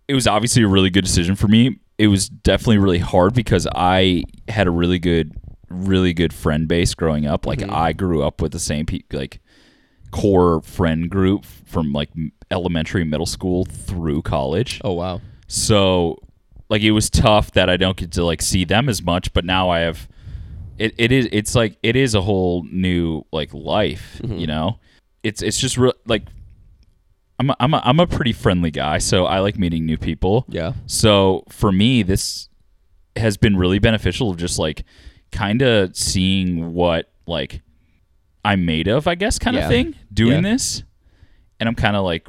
[0.09, 1.78] it was obviously a really good decision for me.
[2.00, 5.34] It was definitely really hard because I had a really good,
[5.68, 7.44] really good friend base growing up.
[7.46, 7.70] Like Mhm.
[7.72, 9.40] I grew up with the same pe- like
[10.10, 12.08] core friend group from like
[12.50, 14.80] elementary, middle school through college.
[14.82, 15.20] oh wow.
[15.46, 16.16] So
[16.70, 19.44] like it was tough that I don't get to like see them as much, but
[19.44, 20.08] now I have
[20.78, 24.40] it, it is it's like it is a whole new like life, Mhm.
[24.40, 24.78] you know?
[25.22, 26.22] It's it's just real like
[27.40, 30.44] I'm a, I'm a, I'm a pretty friendly guy, so I like meeting new people.
[30.48, 30.74] Yeah.
[30.87, 32.48] So for me this
[33.16, 34.85] has been really beneficial of just like
[35.33, 37.62] kind of seeing what like
[38.44, 39.64] I'm made of, I guess kind Yeah.
[39.64, 40.53] of thing, doing Yeah.
[40.53, 40.83] this.
[41.59, 42.29] And I'm kind of like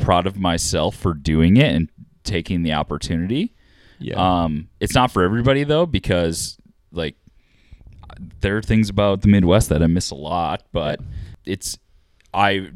[0.00, 1.90] proud of myself for doing it and
[2.24, 3.54] taking the opportunity.
[3.98, 4.14] Yeah.
[4.44, 6.58] Um, it's not for everybody though because
[6.92, 7.16] like
[8.40, 11.00] there are things about the Midwest that I miss a lot, but
[11.44, 11.76] it's
[12.32, 12.70] I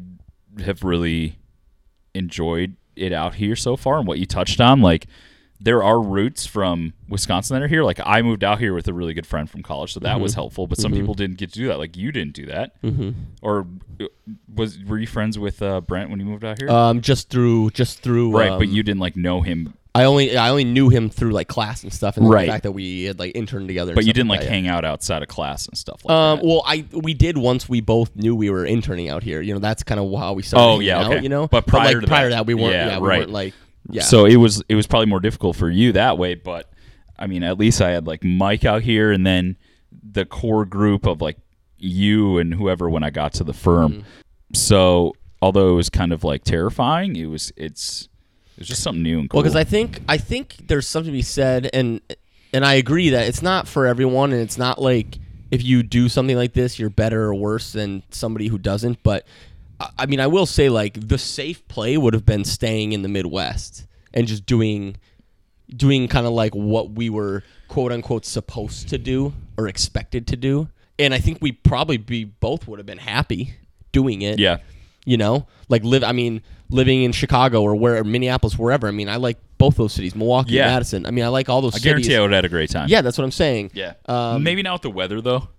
[0.63, 1.37] have really
[2.13, 5.07] enjoyed it out here so far and what you touched on like
[5.63, 7.83] there are roots from Wisconsin that are here.
[7.85, 10.33] Like I moved out here with a really good friend from college so that was
[10.33, 11.77] helpful but some people didn't get to do that.
[11.77, 12.81] Like you didn't do that.
[12.81, 13.11] Mm-hmm.
[13.41, 13.65] or
[14.01, 14.07] uh,
[14.53, 16.69] was were you friends with uh, Brent when you moved out here?
[16.69, 18.35] Um, just through, just through.
[18.37, 21.31] right but um, you didn't like know him I only, I only knew him through
[21.31, 22.45] like class and stuff, and Right.
[22.47, 23.93] the fact that we had like interned together.
[23.93, 26.45] but you didn't like that, hang out outside of class and stuff like Um, that
[26.45, 29.39] well, I we did once we both knew we were interning out here.
[29.41, 30.63] You know, that's kind of how we started.
[30.65, 31.21] Oh, hanging yeah, out, okay.
[31.23, 32.73] You know, But prior like, to prior that- that, we weren't.
[32.73, 33.19] yeah, Yeah, we right.
[33.19, 33.53] weren't like.
[33.91, 34.01] Yeah.
[34.03, 36.71] So it was it was probably more difficult for you that way, but
[37.19, 39.57] I mean, at least I had like Mike out here, and then
[40.11, 41.37] the core group of like
[41.77, 43.91] you and whoever when I got to the firm.
[43.91, 44.01] Mm-hmm.
[44.55, 48.07] So although it was kind of like terrifying, it was it's
[48.63, 49.39] it was just something new and cool.
[49.39, 52.01] Well, because I think I think there's something to be said, and
[52.53, 55.17] and I agree that it's not for everyone, and it's not like
[55.51, 59.03] if you do something like this, you're better or worse than somebody who doesn't.
[59.03, 59.25] But
[59.79, 63.01] I- I mean, I will say like the safe play would have been staying in
[63.01, 64.95] the Midwest and just doing
[65.75, 70.35] doing kind of like what we were quote unquote supposed to do or expected to
[70.35, 70.69] do.
[70.99, 73.55] And I think we probably be both would have been happy
[73.91, 74.57] doing it yeah,
[75.05, 79.09] you know like live i mean living in chicago or where minneapolis wherever i mean
[79.09, 80.67] i like both those cities milwaukee Yeah.
[80.67, 82.49] madison i mean i like all those I cities guarantee I would have had a
[82.49, 82.87] great time.
[82.89, 83.93] yeah that's what i'm saying yeah.
[84.07, 85.49] um, Maybe not with the weather though.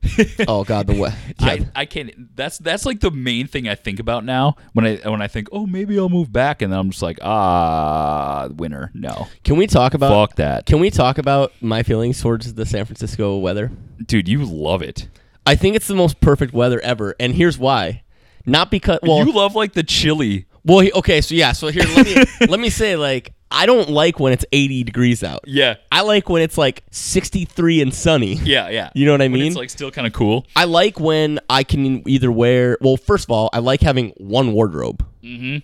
[0.46, 1.46] oh god the way yeah.
[1.46, 2.36] I, I can't.
[2.36, 5.48] That's that's like the main thing I think about now when I when I think,
[5.50, 8.92] oh, maybe I'll move back, and then I'm just like, ah, winter.
[8.94, 12.64] No, can we talk about fuck that, can we talk about my feelings towards the
[12.64, 13.72] san francisco weather
[14.06, 14.28] dude.
[14.28, 15.08] You love it.
[15.46, 18.02] i think it's the most perfect weather ever and here's why
[18.48, 20.46] not because well you love like the chilly.
[20.64, 23.88] well he- okay so yeah so here let me let me say like i don't
[23.88, 28.34] like when it's 80 degrees out Yeah, i like when it's like 63 and sunny
[28.34, 28.90] yeah, yeah.
[28.94, 30.46] you know what i When mean it's like still kind of cool.
[30.56, 32.76] I like when I can either wear.
[32.80, 35.04] Well, first of all, I like having one wardrobe.
[35.22, 35.58] Mm-hmm.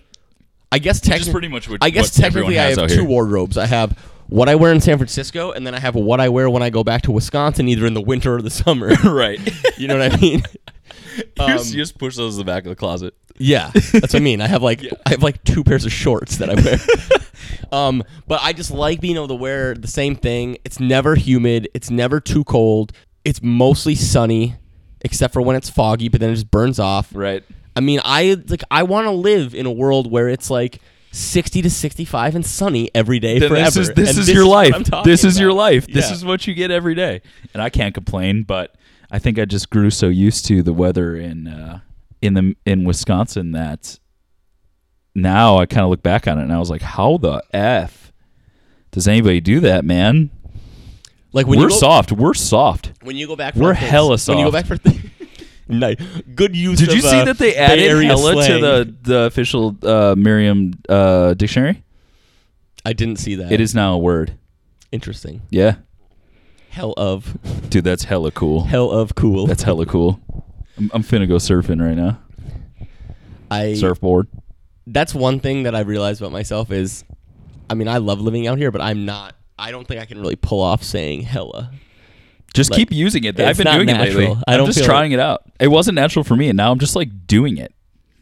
[0.71, 3.03] I guess technically, pretty much what I guess technically, I have two here.
[3.05, 3.57] wardrobes.
[3.57, 6.49] I have what I wear in San Francisco, and then I have what I wear
[6.49, 8.87] when I go back to Wisconsin, either in the winter or the summer.
[9.05, 9.39] right.
[9.77, 10.43] you know what I mean?
[11.17, 13.13] you, Um, just, you just push those in the back of the closet.
[13.37, 14.39] Yeah, that's what I mean.
[14.39, 16.77] I have like I have like two pairs of shorts that I wear.
[17.71, 20.57] um, but I just like being able to wear the same thing.
[20.63, 21.67] It's never humid.
[21.73, 22.93] It's never too cold.
[23.25, 24.55] It's mostly sunny,
[25.01, 26.07] except for when it's foggy.
[26.07, 27.09] But then it just burns off.
[27.13, 27.43] Right.
[27.75, 30.79] I mean, I like I want to live in a world where it's like
[31.11, 33.65] 60 to 65 and sunny every day Then forever.
[33.65, 35.03] this is this is your what life.
[35.03, 35.87] This is your life.
[35.87, 36.15] This Yeah.
[36.15, 37.21] is what you get every day,
[37.53, 38.43] and I can't complain.
[38.43, 38.75] But
[39.11, 41.79] I think I just grew so used to the weather in uh,
[42.21, 43.99] in the in Wisconsin that
[45.13, 48.11] now I kind of look back on it and I was like, how the f
[48.91, 50.29] does anybody do that, man?
[51.33, 52.11] like when We're go, soft.
[52.13, 52.93] We're soft.
[53.03, 53.53] when you go back.
[53.55, 55.01] For We're things- hella When you go back for th-
[55.67, 55.97] nice,
[56.33, 56.79] good use.
[56.79, 61.33] Did you see uh, that they added hella to the the official uh, Merriam uh,
[61.33, 61.83] dictionary?
[62.85, 63.51] I didn't see that.
[63.51, 64.37] It is now a word.
[64.91, 65.41] interesting.
[65.49, 65.75] Yeah,
[66.75, 67.37] Hell of
[67.69, 68.65] dude, that's hella cool.
[68.65, 69.47] hell of cool.
[69.47, 70.19] That's hella cool.
[70.77, 72.19] I'm, I'm finna go surfing right now.
[73.49, 74.27] I Surfboard.
[74.85, 77.05] that's one thing that I've realized about myself is,
[77.69, 79.35] I mean, I love living out here, but I'm not.
[79.57, 81.71] I don't think I can really pull off saying hella.
[82.53, 83.39] Just Like, keep using it.
[83.39, 84.27] I've been doing it lately.
[84.45, 85.43] I I'm don't just trying it out.
[85.61, 87.73] It wasn't natural for me, and now I'm just like doing it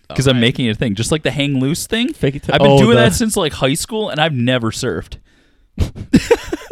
[0.10, 0.94] because I'm making it a thing.
[0.94, 2.14] Just like the hang loose thing.
[2.14, 4.34] Fake it till- I've been oh, doing the- that since like high school, and I've
[4.34, 5.18] never surfed.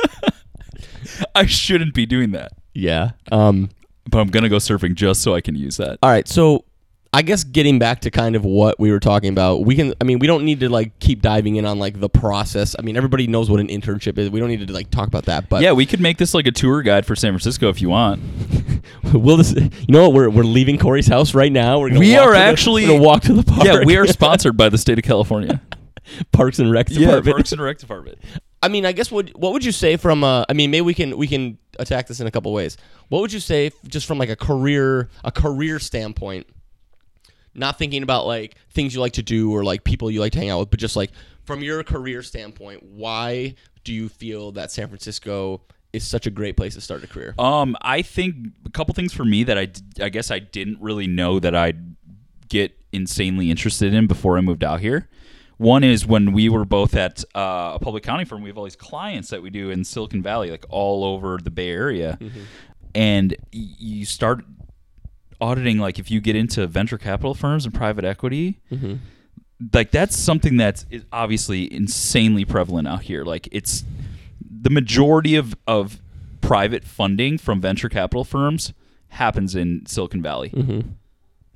[1.35, 3.11] I shouldn't be doing that, Yeah.
[3.31, 3.69] Um.
[4.09, 5.99] but I'm gonna go surfing just so I can use that.
[6.03, 6.65] All right, so
[7.13, 9.93] I guess getting back to kind of what we were talking about, we can.
[9.99, 12.73] I mean, we don't need to like keep diving in on like the process.
[12.79, 14.29] I mean, everybody knows what an internship is.
[14.29, 15.49] We don't need to like talk about that.
[15.49, 17.89] But yeah, we could make this like a tour guide for San Francisco if you
[17.89, 18.21] want.
[19.13, 19.57] we'll just.
[19.57, 20.13] You know what?
[20.13, 21.79] We're we're leaving Cory's house right now.
[21.79, 23.65] We're gonna We are to the- actually- we're gonna walk to the park.
[23.65, 25.61] Yeah, we are sponsored by the state of California.
[26.31, 27.25] Parks and Rec department.
[27.35, 28.17] Parks and Rec Department.
[28.63, 30.23] I mean, I guess what what would you say from?
[30.23, 32.77] Uh, I mean, maybe we can we can attack this in a couple ways.
[33.09, 36.47] What would you say just from like a career a career standpoint?
[37.53, 40.39] Not thinking about like things you like to do or like people you like to
[40.39, 41.11] hang out with, but just like
[41.43, 46.55] from your career standpoint, why do you feel that San Francisco is such a great
[46.55, 47.33] place to start a career?
[47.37, 49.67] Um, I think a couple things for me that I
[50.01, 51.95] I guess I didn't really know that I'd
[52.47, 55.09] get insanely interested in before I moved out here.
[55.61, 58.41] One is when we were both at uh, a public accounting firm.
[58.41, 61.51] We have all these clients that we do in Silicon Valley, like all over the
[61.51, 62.17] Bay Area,
[62.95, 64.43] and y- you start
[65.39, 65.77] auditing.
[65.77, 68.95] Like if you get into venture capital firms and private equity, Mm-hmm.
[69.73, 73.23] like that's something that's is obviously insanely prevalent out here.
[73.23, 73.83] Like it's
[74.63, 76.01] the majority of of
[76.41, 78.73] private funding from venture capital firms
[79.09, 80.49] happens in Silicon Valley.
[80.49, 80.89] Mm-hmm.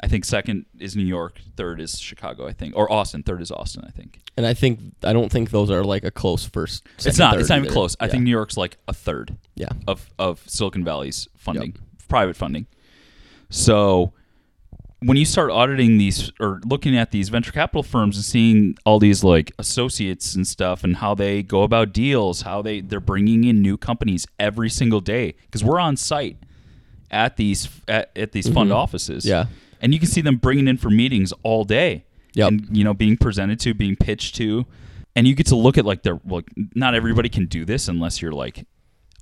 [0.05, 3.23] I think second is New York, third is Chicago, I think, or Austin.
[3.23, 4.19] Third is Austin, I think.
[4.37, 6.83] And I think I don't think those are like a close first.
[7.03, 7.39] it's not.
[7.39, 7.73] It's not even either.
[7.73, 7.95] close.
[7.99, 8.11] I Yeah.
[8.11, 9.69] think New York's like a third Yeah.
[9.87, 11.75] of of Silicon Valley's funding,
[12.07, 12.67] private funding.
[13.49, 14.13] So
[14.99, 18.99] when you start auditing these or looking at these venture capital firms and seeing all
[18.99, 23.43] these like associates and stuff and how they go about deals, how they they're bringing
[23.43, 26.37] in new companies every single day because we're on site
[27.11, 29.23] at these at, at these fund offices.
[29.25, 29.29] Mm-hmm.
[29.29, 29.45] Yeah.
[29.81, 32.05] And you can see them bringing in for meetings all day.
[32.33, 32.47] Yep.
[32.49, 34.65] and you know being presented to, being pitched to,
[35.15, 38.21] and you get to look at like their like not everybody can do this unless
[38.21, 38.65] you're like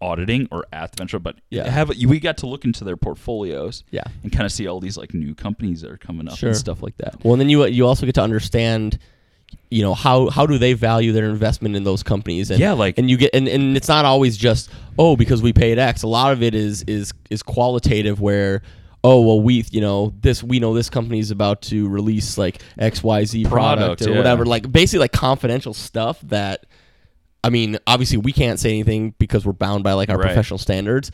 [0.02, 1.70] auditing or at the venture, but Yeah.
[1.70, 4.02] have we got to look into their portfolios Yeah.
[4.24, 6.50] and kind of see all these like new companies that are coming up Sure.
[6.50, 7.24] and stuff like that.
[7.24, 8.98] Well, and then you you also get to understand,
[9.70, 12.50] you know, how how do they value their investment in those companies?
[12.50, 15.54] And, Yeah, like- and you get and, and it's not always just oh because we
[15.54, 16.02] paid X.
[16.02, 18.63] A lot of it is is is qualitative where.
[19.06, 22.62] Oh well, we you know this we know this company is about to release like
[22.78, 24.18] X Y Z product, Product, or yeah.
[24.18, 26.66] whatever, like basically like confidential stuff that,
[27.44, 30.28] I mean, obviously we can't say anything because we're bound by like our Right.
[30.28, 31.12] professional standards,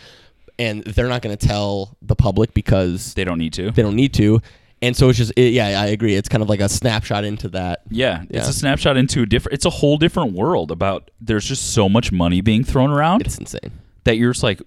[0.60, 3.72] and they're not going to tell the public because They don't need to.
[3.72, 4.40] they don't need to.
[4.82, 6.16] And so it's just, it, yeah, I agree.
[6.16, 7.82] It's kind of like a snapshot into that.
[7.90, 9.56] Yeah, it's a snapshot into a different.
[9.56, 11.12] It's a whole different world about.
[11.20, 13.72] There's just so much money being thrown around It's insane.
[14.06, 14.62] that you're just like,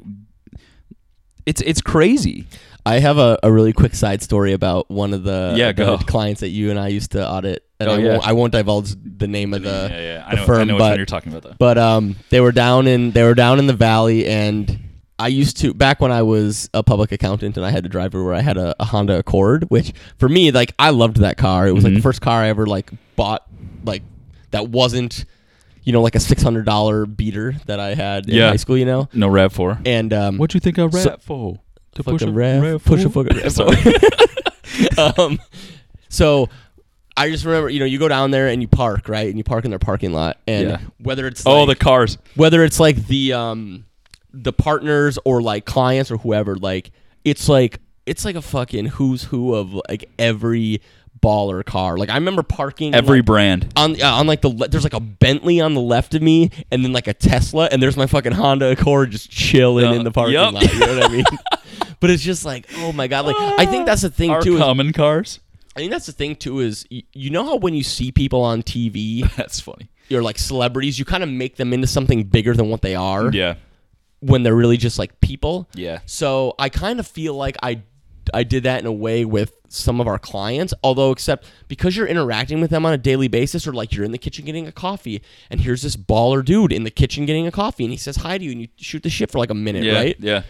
[1.46, 2.46] it's it's crazy.
[2.84, 6.40] I have a, a really quick side story about one of the, Yeah, the clients
[6.40, 7.64] that you and I used to audit.
[7.78, 8.10] And Oh, I, yeah.
[8.12, 10.24] won't, I won't divulge the name of the, yeah, yeah.
[10.26, 11.54] I the know, firm, I know but, you're talking about though.
[11.58, 14.78] but um, they were down in they were down in the valley, and
[15.18, 18.06] I used to back when I was a public accountant and I had to drive
[18.14, 18.34] everywhere.
[18.34, 21.68] I had a, a Honda Accord, which for me, like I loved that car.
[21.68, 22.02] It was like the Mhm.
[22.02, 23.46] first car I ever like bought,
[23.84, 24.02] like
[24.50, 25.24] that wasn't,
[25.84, 28.48] you know, like a six hundred dollar beater that I had in Yeah.
[28.48, 28.76] high school.
[28.76, 29.78] You know, No Rav Four.
[29.86, 31.60] and um, what do you think I So- rap for?
[31.94, 33.52] To fucking rev, push a fucking rev.
[33.52, 33.76] Sorry.
[35.18, 35.38] um,
[36.08, 36.48] so
[37.16, 39.28] I just remember, you know, you go down there and you park, right?
[39.28, 40.78] And you park in their parking lot, and Yeah.
[40.98, 42.16] whether it's oh, the cars.
[42.34, 43.84] whether it's like the um
[44.32, 46.90] the partners or like clients or whoever, like
[47.24, 50.80] it's like it's like a fucking who's who of like every
[51.22, 51.96] baller car.
[51.96, 53.72] Like I remember parking Every like, brand.
[53.76, 56.50] on uh, on like the le- there's like a Bentley on the left of me,
[56.70, 60.04] and then like a Tesla, and there's my fucking Honda Accord just chilling Uh, in
[60.04, 60.52] the parking yup.
[60.54, 60.72] lot.
[60.72, 61.24] You know what I mean?
[62.00, 63.26] but it's just like, oh my god!
[63.26, 64.54] Like I think that's the thing too.
[64.56, 65.40] Is, common cars.
[65.74, 66.60] I think that's the thing too.
[66.60, 69.88] Is y- you know how when you see people on TV That's funny.
[70.08, 73.30] You're like celebrities, you kind of make them into something bigger than what they are
[73.32, 73.54] Yeah.
[74.20, 75.68] when they're really just like people.
[75.74, 76.00] Yeah.
[76.04, 77.80] So I kind of feel like I
[78.32, 82.06] I did that in a way with some of our clients, although except because you're
[82.06, 84.72] interacting with them on a daily basis or like you're in the kitchen getting a
[84.72, 88.16] coffee and here's this baller dude in the kitchen getting a coffee and he says
[88.16, 89.94] hi to you and you shoot the shit for like a minute, Yeah.
[89.94, 90.16] right?
[90.18, 90.42] Yeah.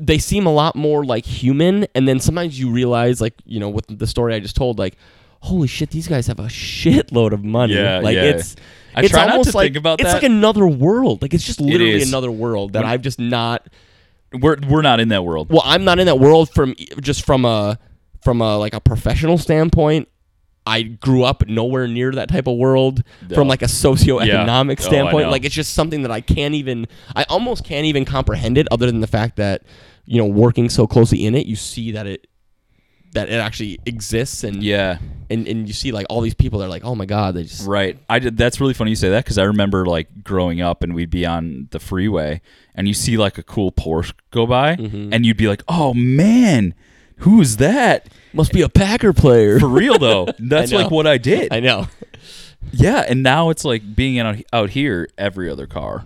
[0.00, 3.68] They seem a lot more like human and then sometimes you realize like, you know,
[3.68, 4.96] with the story I just told like
[5.40, 7.74] holy shit, these guys have a shitload of money.
[7.74, 8.22] Yeah, like yeah.
[8.24, 8.56] it's
[8.94, 10.22] I it's try not to almost like, think about it's that.
[10.22, 11.20] like another world.
[11.20, 12.08] Like it's just literally is.
[12.08, 13.66] another world that I've just not
[14.40, 15.50] We're we're not in that world.
[15.50, 17.78] well i'm not in that world from just from a
[18.22, 20.08] from a like a professional standpoint
[20.66, 23.34] i grew up nowhere near that type of world No.
[23.34, 24.26] from like a socioeconomic
[24.80, 24.86] Yeah.
[24.86, 25.30] Oh, standpoint know.
[25.30, 28.86] like it's just something that i can't even i almost can't even comprehend it other
[28.86, 29.62] than the fact that
[30.06, 32.26] you know working so closely in it you see that it
[33.12, 34.98] that it actually exists and Yeah.
[35.30, 37.42] and, and you see like all these people that are like oh my god they
[37.44, 37.98] just Right.
[38.08, 38.36] I did.
[38.36, 41.24] That's really funny you say that because I remember like growing up and we'd be
[41.26, 42.40] on the freeway
[42.74, 45.10] and you see like a cool Porsche go by Mhm.
[45.12, 46.74] and you'd be like, oh man,
[47.18, 48.08] who's that?
[48.34, 51.52] must be a packer player For real though, that's like what I did.
[51.52, 51.88] i know
[52.70, 55.08] yeah, and now it's like being out out here.
[55.18, 56.04] Every other car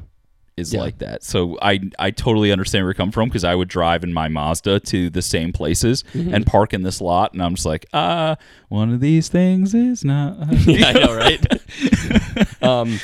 [0.57, 0.81] is Yeah.
[0.81, 1.23] like that.
[1.23, 4.29] So I I totally understand where you come from because I would drive in my
[4.29, 6.35] Mazda to the same places Mm-hmm.
[6.35, 8.37] and park in this lot, and I'm just like, ah,
[8.69, 10.39] one of these things is not.
[10.67, 12.63] yeah, I know, right?
[12.63, 12.99] um,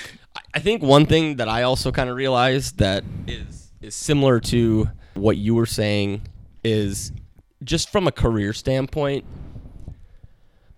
[0.55, 4.89] I- think one thing that I also kind of realized that is is similar to
[5.15, 6.23] what you were saying
[6.65, 7.13] is
[7.65, 9.25] just from a career standpoint.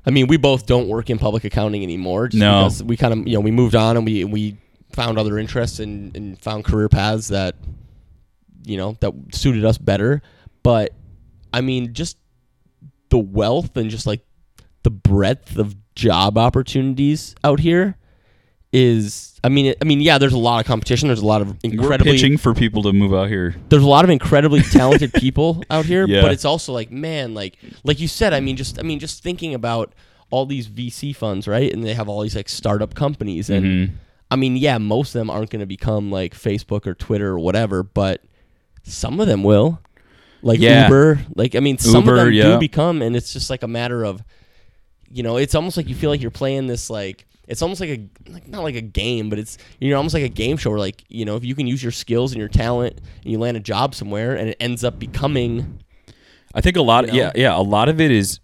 [0.06, 2.28] I mean, we both don't work in public accounting anymore.
[2.28, 2.64] Just No.
[2.64, 4.56] because we kind of you know we moved on and we we
[4.94, 7.56] found other interests and, and found career paths that
[8.64, 10.22] you know that suited us better.
[10.62, 10.94] But
[11.52, 12.16] I mean, just
[13.10, 14.24] the wealth and just like
[14.82, 17.96] the breadth of job opportunities out here
[18.72, 21.48] is I mean I mean yeah there's a lot of competition there's a lot of
[21.62, 23.54] We're incredibly pitching for people to move out here.
[23.68, 26.22] there's a lot of incredibly talented people out here Yeah.
[26.22, 29.22] but it's also like man like like you said I mean just I mean just
[29.22, 29.92] thinking about
[30.30, 33.92] all these VC funds right and they have all these like startup companies and Mhm.
[34.30, 37.38] I mean yeah most of them aren't going to become like Facebook or Twitter or
[37.38, 38.22] whatever but
[38.82, 39.80] some of them will
[40.44, 40.84] like Yeah.
[40.84, 41.20] Uber.
[41.34, 42.42] Like I mean, some Uber, of them yeah.
[42.44, 44.22] do become, and it's just like a matter of,
[45.10, 47.26] you know, it's almost like you feel like you're playing this like.
[47.46, 50.30] It's almost like a like not like a game, but it's you're almost like a
[50.30, 53.02] game show where like you know if you can use your skills and your talent
[53.22, 55.82] and you land a job somewhere and it ends up becoming
[56.54, 57.04] I think a lot.
[57.06, 57.18] You know?
[57.18, 57.58] Yeah, yeah.
[57.58, 58.40] A lot of it is,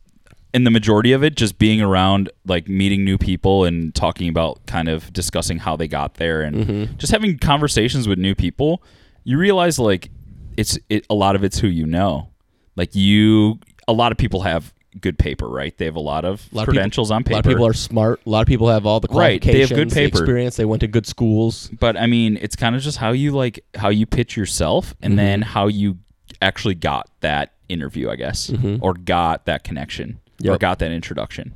[0.52, 4.64] and the majority of it, just being around, like meeting new people and talking about,
[4.66, 6.96] kind of discussing how they got there, and Mm-hmm.
[6.96, 8.82] just having conversations with new people.
[9.24, 10.10] You realize like
[10.56, 11.06] it's it.
[11.10, 12.30] A lot of it's who you know.
[12.76, 15.76] Like you, a lot of people have good paper, right?
[15.78, 17.34] They have a lot of a lot of people- credentials on paper.
[17.34, 18.20] A lot of people are smart.
[18.26, 20.18] A lot of people have all the Right, they have qualifications, good the paper.
[20.18, 20.56] experience.
[20.56, 21.70] They went to good schools.
[21.78, 25.12] but I mean, it's kind of just how you like how you pitch yourself, and
[25.12, 25.16] Mm-hmm.
[25.16, 25.98] then how you
[26.42, 30.56] actually got that interview, I guess, or got that connection, or Mm-hmm.
[30.58, 31.54] Got that introduction.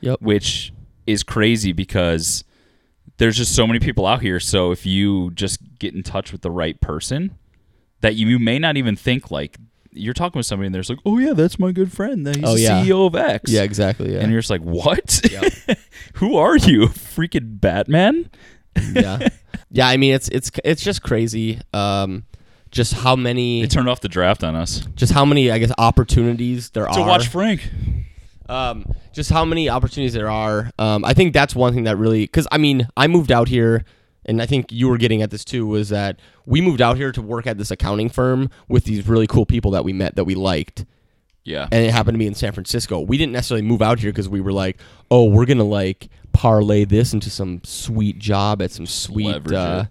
[0.00, 0.20] Yep.
[0.20, 0.72] Which
[1.06, 2.44] is crazy because
[3.18, 4.40] there's just so many people out here.
[4.40, 7.36] So if you just get in touch with the right person,
[8.00, 9.58] that you, you may not even think like
[9.92, 12.26] you're talking with somebody and there's like, oh yeah, that's my good friend.
[12.26, 12.82] He's Oh, the yeah.
[12.84, 13.50] CEO of X.
[13.50, 14.14] Yeah, exactly.
[14.14, 14.20] Yeah.
[14.20, 15.20] And you're just like, what?
[15.30, 15.78] Yep.
[16.14, 16.86] Who are you?
[16.88, 18.30] Freaking Batman?
[18.92, 19.28] yeah.
[19.74, 21.58] Yeah, I mean it's it's it's just crazy.
[21.72, 22.24] Um
[22.70, 24.80] just how many They turned off the draft on us.
[24.96, 26.94] just how many I guess opportunities there To are.
[26.96, 27.70] To watch Frank.
[28.52, 30.70] Um just how many opportunities there are.
[30.78, 33.84] Um I think that's one thing that really cuz I mean, I moved out here
[34.24, 37.10] and I think you were getting at this too was that we moved out here
[37.12, 40.24] to work at this accounting firm with these really cool people that we met that
[40.24, 40.84] we liked.
[41.44, 41.66] Yeah.
[41.72, 43.00] and it happened to be in San Francisco.
[43.00, 44.78] We didn't necessarily move out here because we were like,
[45.10, 49.86] oh, we're gonna like parlay this into some sweet job at some sweet, uh,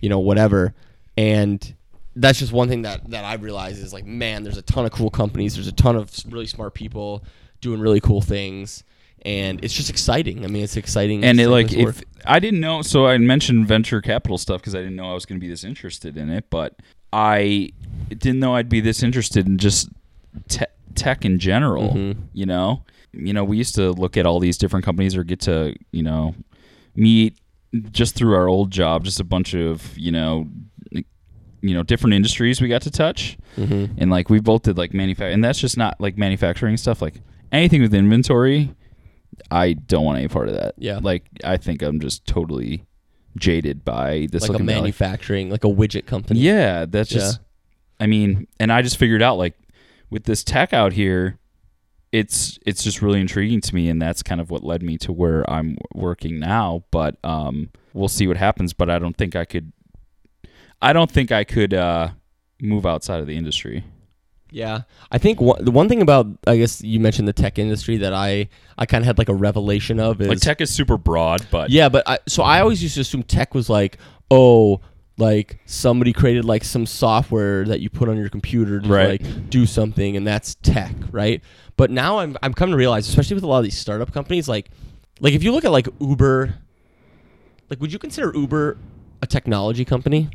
[0.00, 0.74] you know, whatever.
[1.18, 1.74] And
[2.14, 4.90] that's just one thing that that I realized is like, man, there's a ton of
[4.90, 5.54] cool companies.
[5.54, 7.22] There's a ton of really smart people
[7.66, 8.84] doing really cool things,
[9.22, 10.44] and it's just exciting.
[10.44, 11.24] I mean, it's exciting.
[11.24, 12.02] and it like if.
[12.24, 15.26] I didn't know, so I mentioned venture capital stuff because I didn't know I was
[15.26, 16.74] going to be this interested in it, but
[17.12, 17.70] I
[18.08, 19.88] didn't know I'd be this interested in just
[20.48, 20.64] te-
[20.96, 21.90] tech in general.
[21.90, 22.16] Mhm.
[22.32, 25.40] You know, you know, we used to look at all these different companies or get
[25.42, 26.34] to you know
[26.96, 27.36] meet
[27.92, 30.48] just through our old job, just a bunch of you know.
[31.62, 33.90] You know, different industries we got to touch, Mhm.
[33.98, 37.00] and like we both did like manufacturing, and that's just not like manufacturing stuff.
[37.02, 37.14] Like
[37.56, 38.74] anything with inventory,
[39.50, 40.74] I don't want any part of that.
[40.78, 41.00] Yeah.
[41.02, 42.84] Like I think I'm just totally
[43.36, 46.40] jaded by this like a manufacturing, like a widget company.
[46.40, 47.40] Yeah, that's just
[48.00, 49.54] I mean, and I just figured out like
[50.10, 51.38] with this tech out here,
[52.12, 55.12] it's it's just really intriguing to me and that's kind of what led me to
[55.12, 59.44] where I'm working now, but um we'll see what happens, but I don't think I
[59.44, 59.72] could
[60.80, 62.10] I don't think I could uh
[62.60, 63.84] move outside of the industry.
[64.56, 67.98] Yeah, I think one, the one thing about I guess you mentioned the tech industry
[67.98, 70.96] that I I kind of had like a revelation of is Like tech is super
[70.96, 73.98] broad, but yeah, but I, so I always used to assume tech was like
[74.30, 74.80] oh
[75.18, 79.20] like somebody created like some software that you put on your computer to Right.
[79.20, 81.42] like do something and that's tech, right?
[81.76, 84.48] But now I'm I'm coming to realize, especially with a lot of these startup companies,
[84.48, 84.70] like
[85.20, 86.54] like if you look at like Uber,
[87.68, 88.78] like would you consider Uber
[89.20, 90.30] a technology company?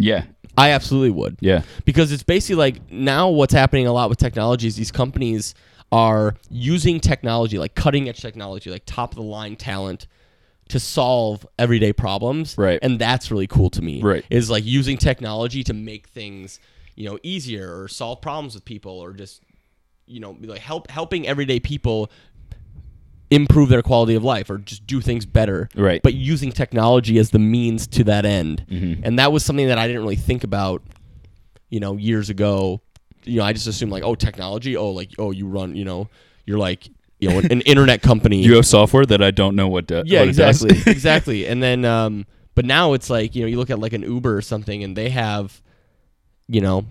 [0.00, 0.24] Yeah.
[0.58, 1.62] I absolutely would Yeah.
[1.84, 5.54] because it's basically like now what's happening a lot with technology is these companies
[5.92, 10.06] are using technology like cutting edge technology like top of the line talent
[10.68, 12.78] to solve everyday problems Right.
[12.82, 14.24] and that's really cool to me Right.
[14.30, 16.60] is like using technology to make things
[16.96, 19.42] you know easier or solve problems with people or just
[20.06, 22.10] you know like help helping everyday people
[23.30, 25.68] improve their quality of life or just do things better.
[25.76, 26.02] Right.
[26.02, 28.64] but using technology as the means to that end.
[28.70, 29.00] Mhm.
[29.04, 30.82] and that was something that i didn't really think about
[31.68, 32.80] you know years ago.
[33.24, 34.76] You know i just assumed like oh technology?
[34.76, 36.08] Oh like oh you run you know
[36.46, 36.88] you're like
[37.20, 38.42] you know an, an internet company.
[38.42, 40.70] You have software that I don't know what do- yeah what exactly.
[40.86, 41.46] Exactly.
[41.46, 44.36] And then um but now it's like you know you look at like an uber
[44.36, 45.62] or something and they have
[46.48, 46.84] you know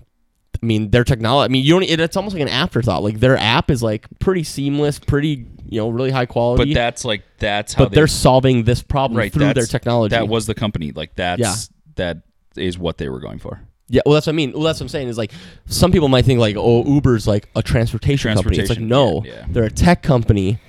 [0.61, 3.03] i mean their technology i mean you don't it, it's almost like an afterthought.
[3.03, 7.05] Like their app is like pretty seamless pretty you know really high quality but that's
[7.05, 10.45] like that's how but they they're solving this problem right through their technology That was
[10.47, 10.91] the company.
[10.91, 11.53] Like that's Yeah.
[11.95, 12.17] that
[12.55, 13.61] is what they were going for.
[13.91, 14.51] Yeah, well, that's what I mean.
[14.53, 15.31] Well, that's what I'm saying is like
[15.65, 18.59] some people might think like, oh, Uber's like a transportation, company.
[18.59, 19.45] It's like no, yeah, yeah.
[19.49, 20.59] they're a tech company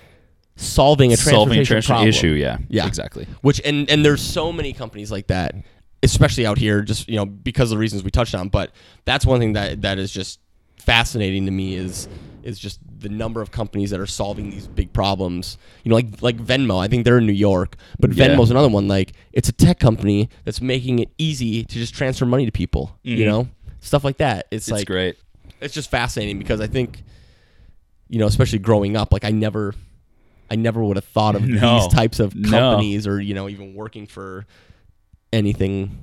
[0.56, 2.40] solving a Solving transportation transportation issue.
[2.40, 2.58] Yeah.
[2.68, 2.86] Yeah.
[2.86, 3.26] Exactly.
[3.42, 5.54] Which and and there's so many companies like that,
[6.02, 8.48] especially out here, just you know because of the reasons we touched on.
[8.48, 8.72] But
[9.04, 10.40] that's one thing that that is just
[10.76, 12.08] fascinating to me is
[12.42, 15.58] is just the number of companies that are solving these big problems.
[15.84, 16.78] You know, like like Venmo.
[16.82, 18.28] I think they're in New York, but Yeah.
[18.28, 18.88] Venmo's another one.
[18.88, 22.96] Like it's a tech company that's making it easy to just transfer money to people.
[23.02, 23.26] You Mhm.
[23.26, 23.48] know,
[23.80, 24.46] stuff like that.
[24.50, 25.16] It's, It's like great.
[25.60, 27.02] it's just fascinating because I think,
[28.08, 29.74] you know, especially growing up, like I never,
[30.50, 31.80] I never would have thought of No.
[31.80, 32.50] these types of No.
[32.50, 34.46] companies or you know even working for
[35.32, 35.96] anything,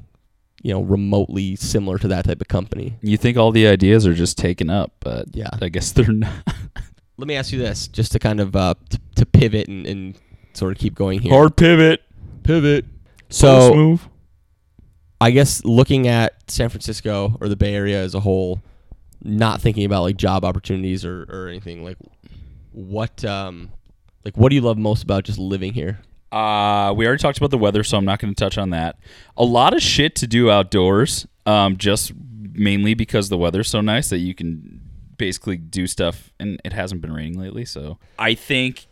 [0.68, 2.98] you know remotely similar to that type of company.
[3.02, 5.48] You think all the ideas are just taken up, but Yeah.
[5.62, 6.30] I guess they're not.
[7.18, 10.16] Let me ask you this, just to kind of uh, t- to pivot and, and
[10.54, 11.32] sort of keep going here.
[11.32, 12.04] Hard pivot.
[12.44, 12.84] pivot.
[13.30, 14.10] Post So move.
[15.22, 18.62] I guess looking at San Francisco or the Bay Area as a whole,
[19.24, 21.98] not thinking about like job opportunities or, or anything like
[22.74, 23.72] what um
[24.26, 26.02] like what do you love most about just living here?
[26.32, 29.00] Uh, we already talked about the weather, so I'm not going to touch on that.
[29.38, 32.12] A lot of shit to do outdoors, um, just
[32.54, 34.82] mainly because the weather's so nice that you can
[35.18, 37.66] basically do stuff, and it hasn't been raining lately.
[37.66, 38.88] So I think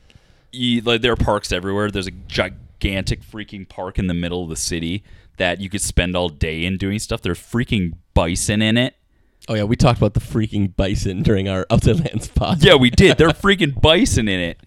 [0.52, 1.92] you, like there are parks everywhere.
[1.92, 5.04] There's a gigantic freaking park in the middle of the city
[5.38, 7.22] that you could spend all day in doing stuff.
[7.22, 8.96] There's freaking bison in it.
[9.48, 12.64] Oh yeah, we talked about the freaking bison during our Outside Lands pod.
[12.64, 13.18] Yeah, we did.
[13.18, 14.60] There are freaking bison in it.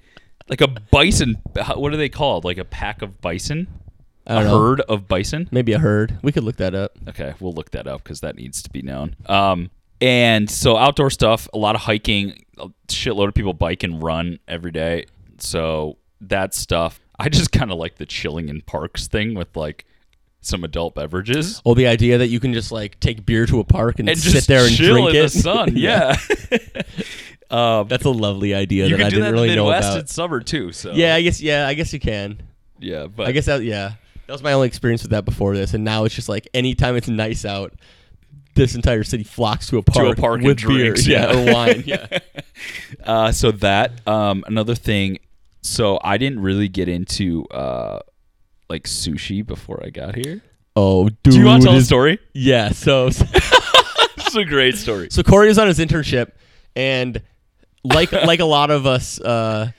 [0.49, 1.36] Like a bison.
[1.74, 2.44] What are they called?
[2.44, 3.66] Like a pack of bison?
[4.26, 4.59] A know.
[4.59, 5.49] herd of bison?
[5.51, 6.18] Maybe a herd.
[6.22, 6.92] We could look that up.
[7.09, 9.16] Okay, we'll look that up because that needs to be known.
[9.26, 9.70] Um,
[10.01, 14.38] and so outdoor stuff, a lot of hiking, a shitload of people bike and run
[14.46, 15.07] every day.
[15.38, 17.01] So that stuff.
[17.18, 19.86] I just kind of like the chilling in parks thing with like
[20.49, 23.64] some adult beverages Oh, the idea that you can just like take beer to a
[23.64, 25.22] park and, and sit there and chill drink in it.
[25.22, 25.68] the sun.
[25.76, 26.16] Yeah,
[27.51, 29.57] um, That's a lovely idea you that can I do didn't that really in the
[29.57, 30.01] know Midwest about.
[30.01, 30.72] in summer too.
[30.72, 32.42] So Yeah, I guess yeah, I guess you can.
[32.78, 33.92] yeah, but I guess that yeah.
[34.26, 36.96] That was my only experience with that before this, and now it's just like anytime
[36.96, 37.72] it's nice out,
[38.55, 41.53] this entire city flocks to a park, to a park with drinks, beer, yeah, or
[41.55, 41.82] wine.
[41.86, 42.07] Yeah,
[43.05, 45.18] Uh, so that um, another thing.
[45.62, 48.01] So I didn't really get into uh,
[48.68, 50.42] like sushi before I got here.
[50.76, 51.18] Oh, dude.
[51.34, 52.18] Do you want to tell the is- story?
[52.34, 52.70] Yeah.
[52.70, 55.08] So It's a great story.
[55.10, 56.32] so Cory was on his internship,
[56.76, 57.22] and
[57.82, 59.70] like like a lot of us, uh,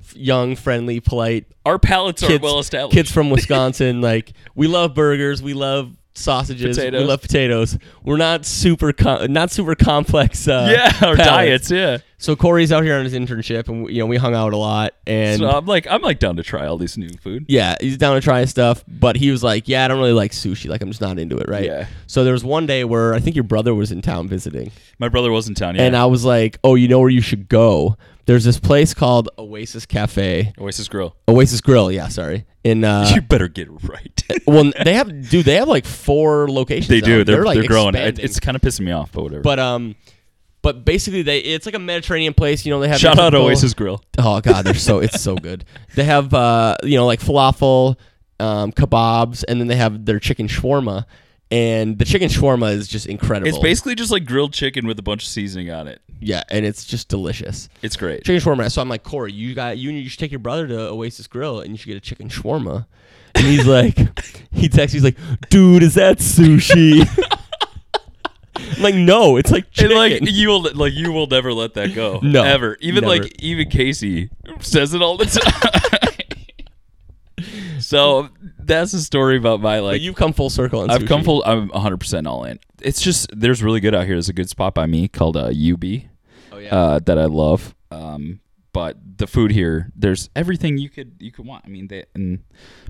[0.00, 2.94] f- young, friendly, polite Our palates are kids, well established.
[2.94, 7.02] kids from Wisconsin, like we love burgers, we love sausages, Potatoes.
[7.02, 7.78] we love potatoes.
[8.02, 10.48] We're not super com- not super complex.
[10.48, 11.68] Uh, yeah, our palates.
[11.68, 11.70] diets.
[11.70, 11.98] Yeah.
[12.20, 14.94] So Cory's out here on his internship, and you know we hung out a lot,
[15.06, 17.46] and So I'm like, I'm like down to try all this new food.
[17.48, 18.82] yeah, he's down to try stuff.
[18.88, 20.68] But he was like, "Yeah, I don't really like sushi.
[20.68, 21.86] Like, I'm just not into it, right?" Yeah.
[22.08, 25.08] So there was one day where I think your brother was in town visiting, My
[25.08, 25.76] brother was in town.
[25.76, 25.82] Yeah.
[25.82, 27.96] and I was like, "Oh, you know where you should go?
[28.28, 31.16] There's this place called Oasis Cafe, Oasis Grill.
[31.28, 31.90] Oasis Grill.
[31.90, 32.44] Yeah, sorry.
[32.62, 34.22] In uh, you better get it right.
[34.46, 36.88] well, they have, dude, they have like four locations.
[36.88, 37.24] they do.
[37.24, 37.94] They're, they're, like growing.
[37.94, 38.24] It, expanding.
[38.26, 39.40] it's kind of pissing me off, but whatever.
[39.40, 39.96] but um,
[40.62, 42.64] but basically they it's like a Mediterranean place.
[42.66, 44.02] You know, they have Shout out typical- Oasis Grill.
[44.18, 45.64] Oh god, they're so it's so good.
[45.94, 47.96] They have uh, you know like falafel,
[48.40, 51.06] um, kebabs, and then they have their chicken shawarma,
[51.50, 53.48] and the chicken shawarma is just incredible.
[53.48, 56.00] It's basically just like grilled chicken with a bunch of seasoning on it.
[56.20, 57.68] yeah, and it's just delicious.
[57.82, 58.24] It's great.
[58.24, 58.70] Chicken shawarma.
[58.70, 61.60] So I'm like Cory, you got you you should take your brother to Oasis Grill
[61.60, 62.86] and you should get a chicken shawarma.
[63.34, 63.96] And he's like,
[64.52, 65.16] he texts, he's like,
[65.50, 67.06] dude, is that sushi?
[68.78, 72.20] Like, no, it's like And like you will like you will never let that go.
[72.22, 72.76] No, ever.
[72.80, 73.22] Even never.
[73.22, 74.30] like even Casey
[74.60, 75.26] says it all the
[77.38, 77.80] time.
[77.80, 78.28] so
[78.58, 80.00] that's the story about my but like.
[80.00, 81.42] you've come full circle I've come full.
[81.46, 82.58] I'm 100 percent all in.
[82.80, 84.14] It's just there's really good out here.
[84.14, 85.84] There's a good spot by me called uh, UB
[86.52, 86.74] Oh yeah.
[86.74, 87.74] uh, that I love.
[87.90, 88.40] Um,
[88.72, 91.64] but the food here, there's everything you could you could want.
[91.64, 92.44] I mean, they, in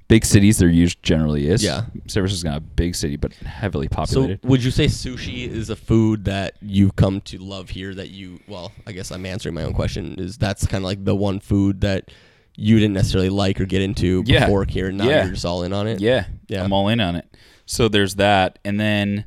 [0.09, 1.63] big cities, there usually generally is.
[1.63, 1.83] Yeah.
[2.07, 4.41] San Francisco's not a big city, but heavily populated.
[4.43, 8.09] So would you say sushi is a food that you've come to love here that
[8.11, 11.15] you well, I guess I'm answering my own question is that's kind of like the
[11.15, 12.11] one food that
[12.57, 14.47] you didn't necessarily like or get into Yeah.
[14.47, 15.25] before here and now Yeah.
[15.25, 16.01] you're just all in on it.
[16.01, 16.65] Yeah, Yeah.
[16.65, 17.27] I'm all in on it.
[17.67, 19.27] So there's that, and then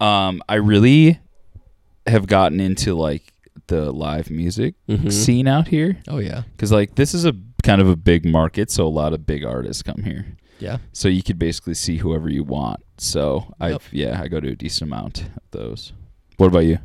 [0.00, 1.18] um, I really
[2.06, 3.32] have gotten into like
[3.66, 5.10] the live music Mhm.
[5.10, 6.42] scene out here Oh yeah.
[6.52, 7.32] because like this is a
[7.64, 10.36] kind of a big market, so a lot of big artists come here.
[10.60, 10.78] Yeah.
[10.92, 12.80] So you could basically see whoever you want.
[12.98, 15.92] So I've yeah, I go to a decent amount of those.
[16.36, 16.78] What about you?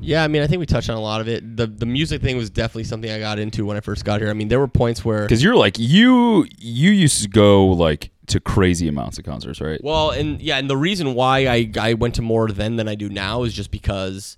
[0.00, 1.56] Yeah, I mean, I think we touched on a lot of it.
[1.56, 4.28] The the music thing was definitely something I got into when I first got here.
[4.28, 8.10] I mean, there were points where Because you're like you you used to go like
[8.26, 9.80] to crazy amounts of concerts, right?
[9.82, 12.94] Well, and yeah, and the reason why I, I went to more then than I
[12.94, 14.36] do now is just because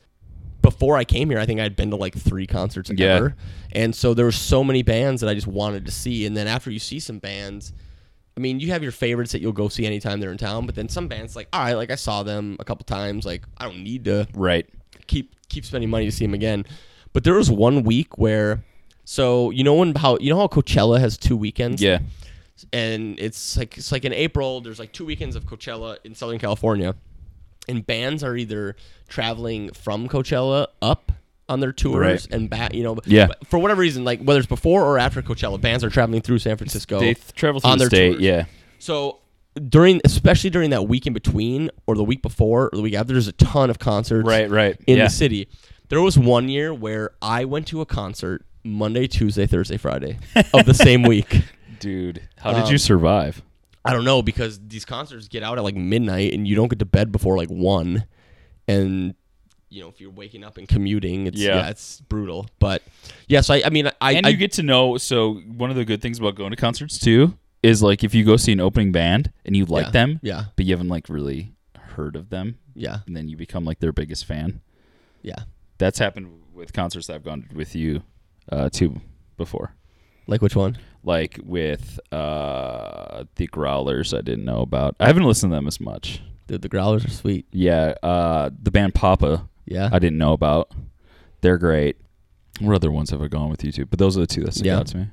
[0.65, 3.07] before I came here, I think I'd been to like three concerts Yeah.
[3.15, 3.37] ever,
[3.73, 6.27] and so there were so many bands that I just wanted to see.
[6.27, 7.73] And then after you see some bands,
[8.37, 10.75] I mean, you have your favorites that you'll go see anytime they're in town, but
[10.75, 13.67] then some bands like, all right, like I saw them a couple times, like I
[13.67, 14.67] don't need to Right.
[15.07, 16.65] keep keep spending money to see them again.
[17.13, 18.65] But there was one week where,
[19.05, 21.99] so you know when how you know how Coachella has two weekends, Yeah.
[22.73, 24.61] and it's like it's like in April.
[24.61, 26.95] There's like two weekends of Coachella in Southern California,
[27.69, 28.77] and bands are either
[29.09, 31.13] traveling from Coachella up
[31.49, 32.27] on their tours Right.
[32.31, 32.75] and back.
[32.75, 33.29] You know, Yeah.
[33.45, 36.57] for whatever reason, like whether it's before or after Coachella, bands are traveling through San
[36.57, 36.99] Francisco.
[37.01, 38.11] They th- travel through on the their state.
[38.13, 38.23] tours.
[38.23, 38.45] Yeah.
[38.79, 39.19] So
[39.69, 43.13] during especially during that week in between or the week before or the week after
[43.13, 44.77] there's a ton of concerts Right, right.
[44.89, 45.05] in yeah.
[45.05, 45.47] the city
[45.91, 50.19] there was one year where i went to a concert monday tuesday thursday friday
[50.53, 51.43] of the same week
[51.79, 53.43] Dude, how did Um, you survive?
[53.85, 56.79] I don't know because these concerts get out at like midnight and you don't get
[56.79, 58.05] to bed before like one
[58.69, 59.15] and
[59.71, 61.57] you know if you're waking up and commuting it's Yeah.
[61.57, 62.83] yeah, it's brutal but
[63.29, 64.97] yes I, I mean i and I, you get to know.
[64.99, 68.25] So one of the good things about going to concerts too is like if you
[68.25, 71.09] go see an opening band and you like yeah, them, yeah but you haven't like
[71.09, 74.61] really heard of them, yeah and then you become like their biggest fan.
[75.23, 75.41] yeah
[75.79, 78.03] That's happened with concerts that I've gone with you
[78.53, 79.01] uh, to
[79.37, 79.75] before.
[80.27, 84.97] like which one Like with uh, the Growlers, I didn't know about.
[84.99, 86.23] I haven't listened to them as much.
[86.47, 90.71] Dude, the growlers are sweet Yeah, uh, the band Papa, yeah I didn't know about.
[91.41, 91.97] They're great.
[92.61, 93.87] What other ones have I gone with you to?
[93.87, 94.79] But those are the two that stick Yeah.
[94.79, 95.07] out to me.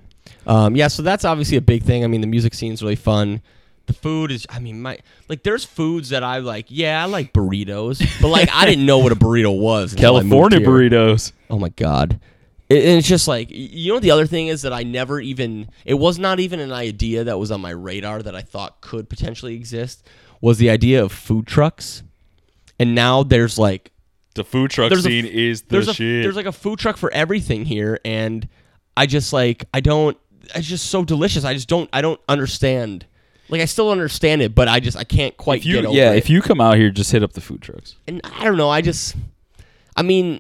[0.45, 2.03] Um, yeah, so that's obviously a big thing.
[2.03, 3.41] I mean, the music scene's really fun.
[3.85, 6.65] The food is, I mean, my like, there's foods that I like.
[6.69, 9.93] Yeah, I like burritos, but like, I didn't know what a burrito was.
[9.93, 11.31] until I moved California burritos.
[11.49, 12.19] Oh my god,
[12.71, 15.69] and it's just like, you know, the other thing is that I never even.
[15.85, 19.09] It was not even an idea that was on my radar that I thought could
[19.09, 20.07] potentially exist.
[20.41, 22.03] Was the idea of food trucks,
[22.79, 23.91] and now there's like
[24.35, 26.23] The food truck There's a- scene is the there's a shit.
[26.23, 28.47] there's like a food truck for everything here, and
[28.97, 30.17] I just like I don't.
[30.55, 31.43] It's just so delicious.
[31.45, 31.89] I just don't.
[31.93, 33.05] I don't understand.
[33.49, 36.11] Like I still understand it, but I just I can't quite you, get over yeah,
[36.13, 36.17] it.
[36.17, 37.95] if you come out here, just hit up the food trucks.
[38.07, 38.69] and I don't know.
[38.69, 39.15] I just,
[39.95, 40.39] I mean,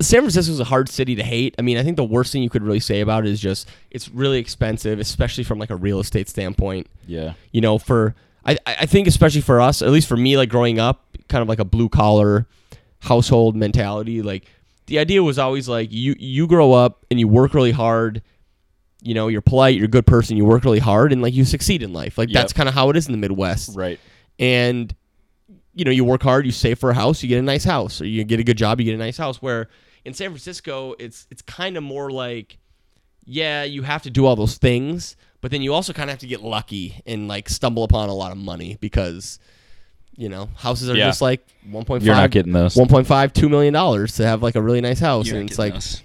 [0.00, 1.54] San Francisco is a hard city to hate.
[1.58, 3.68] I mean, I think the worst thing you could really say about it is just
[3.90, 6.88] it's really expensive, especially from like a real estate standpoint.
[7.06, 8.14] Yeah, You know, for
[8.44, 11.48] I I think especially for us, at least for me, like growing up, kind of
[11.48, 12.46] like a blue collar
[13.00, 14.20] household mentality.
[14.22, 14.46] Like
[14.86, 18.20] the idea was always like you you grow up and you work really hard.
[19.02, 21.44] You know, you're polite, you're a good person, you work really hard, and like you
[21.44, 22.16] succeed in life.
[22.18, 22.34] Like Yep.
[22.34, 24.00] that's kind of how it is in the Midwest right.
[24.38, 24.94] and
[25.74, 28.00] you know you work hard you save for a house you get a nice house
[28.00, 29.68] or you get a good job you get a nice house where
[30.04, 32.58] in san francisco it's it's kind of more like
[33.26, 36.20] yeah you have to do all those things but then you also kind of have
[36.20, 39.38] to get lucky and like stumble upon a lot of money because
[40.16, 41.06] you know houses are Yeah.
[41.06, 42.74] just like 1.5 You're not getting those.
[42.76, 45.56] 1.5 2 million dollars to have like a really nice house You and ain't it's
[45.56, 46.02] getting like those.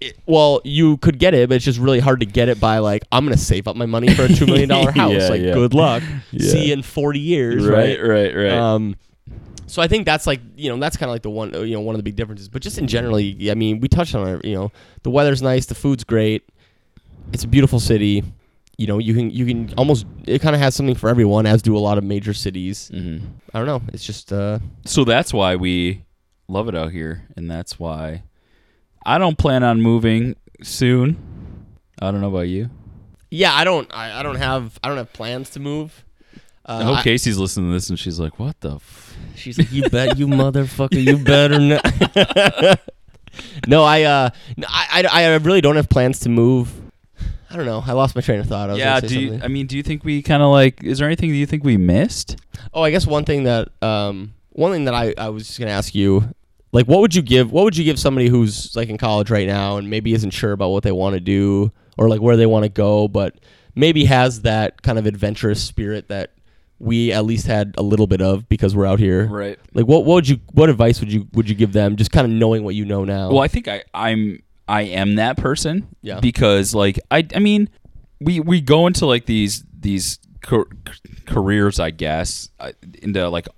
[0.00, 2.78] It, well, you could get it, but it's just really hard to get it by
[2.78, 5.12] like I'm gonna save up my money for a two million dollar house.
[5.12, 5.52] Yeah, like, yeah.
[5.54, 6.02] good luck.
[6.30, 6.50] Yeah.
[6.50, 7.98] See you in forty years, right?
[8.00, 8.52] right, right, right.
[8.52, 8.96] Um,
[9.66, 11.80] so I think that's like you know that's kind of like the one you know
[11.80, 12.48] one of the big differences.
[12.48, 14.44] But just in generally, I mean, we touched on it.
[14.44, 14.72] You know,
[15.02, 16.48] the weather's nice, the food's great,
[17.32, 18.24] it's a beautiful city.
[18.76, 21.62] You know, you can you can almost it kind of has something for everyone, as
[21.62, 22.88] do a lot of major cities.
[22.88, 23.18] hmm
[23.52, 23.82] I don't know.
[23.92, 26.04] It's just uh, So that's why we
[26.46, 28.22] love it out here, and that's why
[29.08, 31.16] I don't plan on moving soon.
[32.00, 32.70] I don't know about you.
[33.30, 33.52] yeah.
[33.54, 36.04] I don't I, I don't have I don't have plans to move.
[36.66, 39.16] Uh, I hope I- Casey's listening to this and she's like, "What the?" F-?
[39.36, 42.80] She's like, "You bet, you motherfucker, you better not."
[43.66, 44.30] no, I, uh,
[44.66, 46.70] I, I, I really don't have plans to move.
[47.50, 47.82] I don't know.
[47.86, 48.68] I lost my train of thought.
[48.68, 49.00] I was Yeah.
[49.00, 49.40] Do you.
[49.42, 50.84] I mean, do you think we kind of like?
[50.84, 52.36] Is there anything that you think we missed?
[52.74, 55.70] oh, I guess one thing that, um, one thing that I, I was just gonna
[55.70, 56.34] ask you,
[56.72, 57.52] like, what would you give?
[57.52, 60.52] What would you give somebody who's like in college right now and maybe isn't sure
[60.52, 63.38] about what they want to do or like where they want to go, but
[63.74, 66.32] maybe has that kind of adventurous spirit that
[66.78, 69.26] we at least had a little bit of because we're out here.
[69.26, 69.58] Right.
[69.74, 71.96] Like, what, what would you, what advice would you, would you give them?
[71.96, 73.30] Just kind of knowing what you know now.
[73.30, 75.88] Well, I think I, I'm I am that person.
[76.02, 76.20] Yeah.
[76.20, 77.70] Because like I I mean,
[78.20, 83.48] we we go into like these these careers, I guess, uh, into like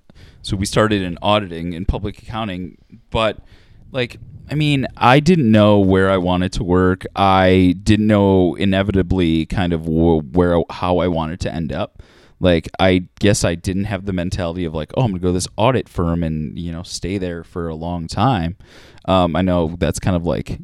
[0.42, 2.78] so we started in auditing and public accounting,
[3.10, 3.38] but
[3.92, 4.18] like
[4.50, 7.04] I mean, I didn't know where I wanted to work.
[7.14, 12.02] I didn't know inevitably kind of where how I wanted to end up.
[12.40, 15.32] Like I guess I didn't have the mentality of like, oh, I'm gonna go to
[15.34, 18.56] this audit firm and you know stay there for a long time.
[19.04, 20.58] Um, I know that's kind of like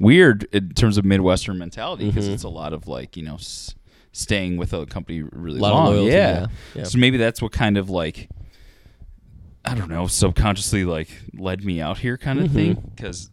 [0.00, 2.32] weird in terms of Midwestern mentality because Mhm.
[2.34, 3.74] it's a lot of like you know s-
[4.12, 5.86] staying with a company really A lot of long.
[5.94, 6.40] loyalty, yeah.
[6.40, 6.84] yeah, yeah.
[6.84, 8.28] So maybe that's what kind of like
[9.64, 12.54] I don't know subconsciously like led me out here kind of Mhm.
[12.54, 13.30] thing because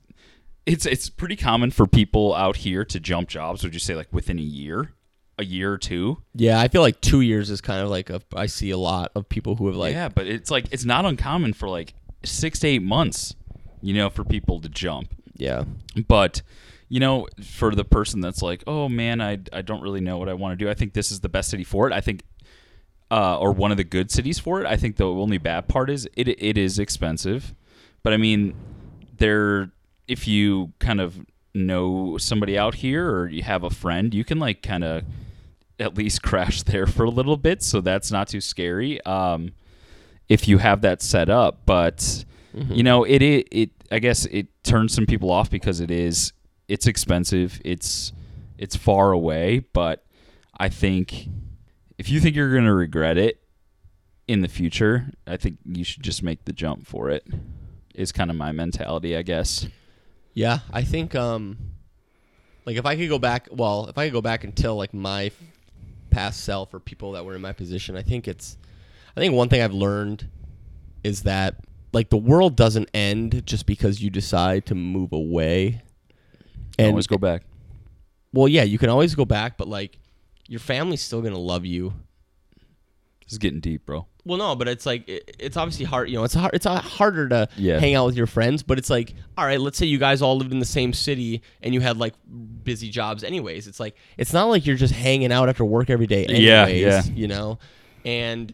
[0.66, 3.64] it's it's pretty common for people out here to jump jobs.
[3.64, 4.92] Would you say like within a year,
[5.40, 6.22] a year or two?
[6.36, 8.22] Yeah, I feel like two years is kind of like a.
[8.36, 9.94] I see a lot of people who have like.
[9.94, 13.34] yeah, but it's like it's not uncommon for like six to eight months,
[13.82, 15.10] you know, for people to jump.
[15.36, 15.64] Yeah.
[16.08, 16.44] But
[16.90, 20.30] you know, for the person that's like, oh man, I I don't really know what
[20.30, 20.70] I want to do.
[20.70, 21.94] I think this is the best city for it.
[21.94, 22.22] I think.
[23.12, 24.68] Uh, or one of the good cities for it.
[24.68, 27.56] I think the only bad part is it it is expensive,
[28.04, 28.54] but I mean,
[29.18, 29.72] there
[30.08, 31.20] if you kind of
[31.54, 35.04] know somebody out here or you have a friend, you can like kind of
[35.80, 39.04] at least crash there for a little bit, so that's not too scary.
[39.06, 39.54] Um,
[40.28, 44.48] if you have that set up, but you know, it, it it I guess it
[44.64, 46.34] turns some people off because it is
[46.68, 47.62] it's expensive.
[47.66, 48.12] It's
[48.58, 50.06] it's far away, but
[50.58, 51.28] I think
[52.00, 53.44] if you think you're going to regret it
[54.28, 57.28] in the future, I think you should just make the jump for it.
[57.94, 59.68] Is kind of my mentality, I guess.
[60.34, 61.58] Yeah, I think um
[62.66, 64.94] like if I could go back, well, if I could go back and tell like
[64.94, 65.32] my
[66.10, 68.58] past self or people that were in my position, I think it's
[69.18, 70.30] I think one thing I've learned
[71.04, 71.56] is that
[71.92, 75.82] like the world doesn't end just because you decide to move away.
[76.78, 77.42] And always go back.
[78.32, 80.00] well, yeah, you can always go back, but like
[80.50, 81.94] your family's still to love you.
[83.24, 84.08] This is getting deep, bro.
[84.26, 86.10] Well, no, but it's like it, it's obviously hard.
[86.10, 86.54] You know, it's hard.
[86.54, 87.80] It's harder to Yeah.
[87.80, 88.64] hang out with your friends.
[88.64, 91.42] But it's like, all right, let's say you guys all lived in the same city
[91.62, 92.16] and you had like
[92.64, 93.24] busy jobs.
[93.24, 96.26] Anyways, it's like it's not like you're just hanging out after work every day.
[96.26, 97.04] Anyways, Yeah, yeah.
[97.14, 97.60] You know,
[98.04, 98.54] and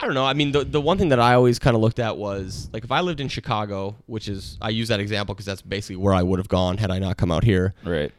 [0.00, 0.24] I don't know.
[0.24, 2.84] I mean, the the one thing that I always kind of looked at was like
[2.84, 6.14] if I lived in Chicago, which is I use that example because that's basically where
[6.14, 7.74] I would have gone had I not come out here.
[7.84, 8.12] Right.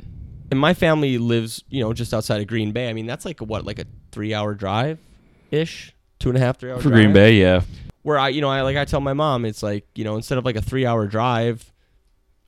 [0.52, 2.90] And my family lives, you know, just outside of Green Bay.
[2.90, 5.00] I mean, that's like a, what, like a three hour drive
[5.52, 7.62] ish, two and a half, three hour For drive Green Bay, yeah.
[8.04, 10.38] where I, you know, I like I tell my mom, it's like, you know, instead
[10.38, 11.72] of like a three hour drive,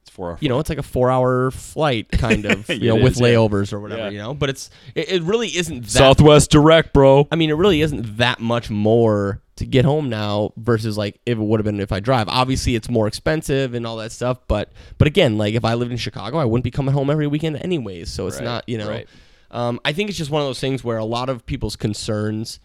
[0.03, 0.37] It's four.
[0.41, 3.27] you know, it's like a four hour flight kind of, you know, with is, yeah.
[3.27, 4.09] layovers or whatever, Yeah.
[4.09, 4.33] you know.
[4.33, 7.27] But it's it, it really isn't that Southwest Direct, bro.
[7.31, 11.37] I mean, it really isn't that much more to get home now versus like if
[11.37, 12.27] it would have been if I drive.
[12.29, 15.91] Obviously, it's more expensive and all that stuff, but but again, like if I lived
[15.91, 18.11] in Chicago, I wouldn't be coming home every weekend anyways.
[18.11, 18.89] So it's Right, not, you know.
[18.89, 19.07] right.
[19.51, 22.59] Um, I think it's just one of those things where a lot of people's concerns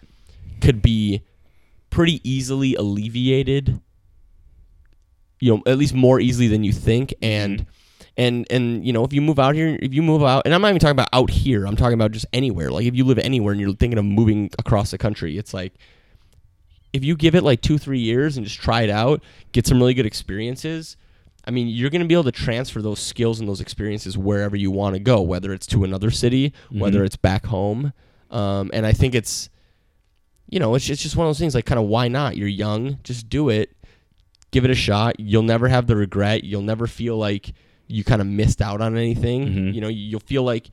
[0.61, 1.23] could be
[1.91, 3.81] pretty easily alleviated.
[5.41, 7.67] You know, at least more easily than you think, and
[8.17, 10.61] and and you know, if you move out here, if you move out, and I'm
[10.63, 12.71] not even talking about out here, I'm talking about just anywhere.
[12.71, 15.75] Like if you live anywhere and you're thinking of moving across the country, it's like
[16.93, 19.23] if you give it like two, three years and just try it out,
[19.53, 20.97] get some really good experiences.
[21.45, 24.55] I mean, you're going to be able to transfer those skills and those experiences wherever
[24.57, 27.93] you want to go, whether it's to another city, whether it's back home.
[28.31, 29.49] Um, and I think it's,
[30.49, 32.37] you know, it's just, it's just one of those things like kind of why not?
[32.37, 33.75] You're young, just do it,
[34.53, 35.19] give it a shot.
[35.19, 36.45] You'll never have the regret.
[36.45, 37.53] You'll never feel like
[37.89, 39.47] you kind of missed out on anything.
[39.49, 39.75] Mhm.
[39.75, 40.71] You know, you'll feel like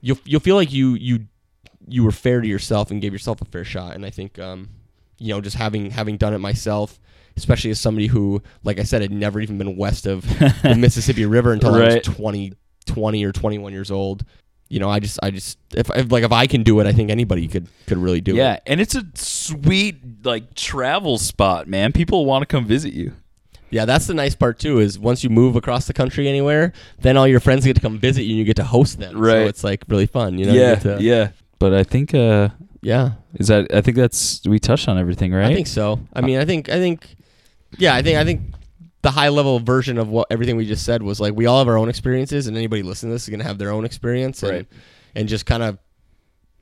[0.00, 1.26] you'll you'll feel like you you
[1.88, 3.94] you were fair to yourself and gave yourself a fair shot.
[3.94, 4.68] And I think, um,
[5.24, 7.00] you know, just having having done it myself,
[7.36, 10.22] especially as somebody who, like I said, had never even been west of
[10.62, 12.04] the Mississippi River until I was Right.
[12.04, 12.52] 20,
[12.86, 14.24] 20 or 21 years old.
[14.68, 16.92] You know, I just, I just, if, if like if I can do it, I
[16.92, 18.62] think anybody could could really do yeah, it.
[18.66, 21.92] Yeah, and it's a sweet like travel spot, man.
[21.92, 23.12] People want to come visit you.
[23.70, 24.78] Yeah, that's the nice part too.
[24.80, 27.98] Is once you move across the country anywhere, then all your friends get to come
[27.98, 29.18] visit you, and you get to host them.
[29.18, 29.44] Right.
[29.44, 30.38] So it's like really fun.
[30.38, 30.52] You know.
[30.52, 31.28] Yeah, get to- yeah.
[31.58, 32.48] But I think uh
[32.84, 33.12] yeah.
[33.34, 35.50] is that I think that's we touched on everything, right?
[35.50, 35.98] I think so.
[36.12, 37.16] I uh, mean, I think, I think,
[37.78, 38.42] yeah, I think, I think
[39.02, 41.68] the high level version of what everything we just said was like we all have
[41.68, 44.52] our own experiences, and anybody listening to this is gonna have their own experience, and
[44.52, 44.66] Right.
[45.16, 45.78] and just kind of,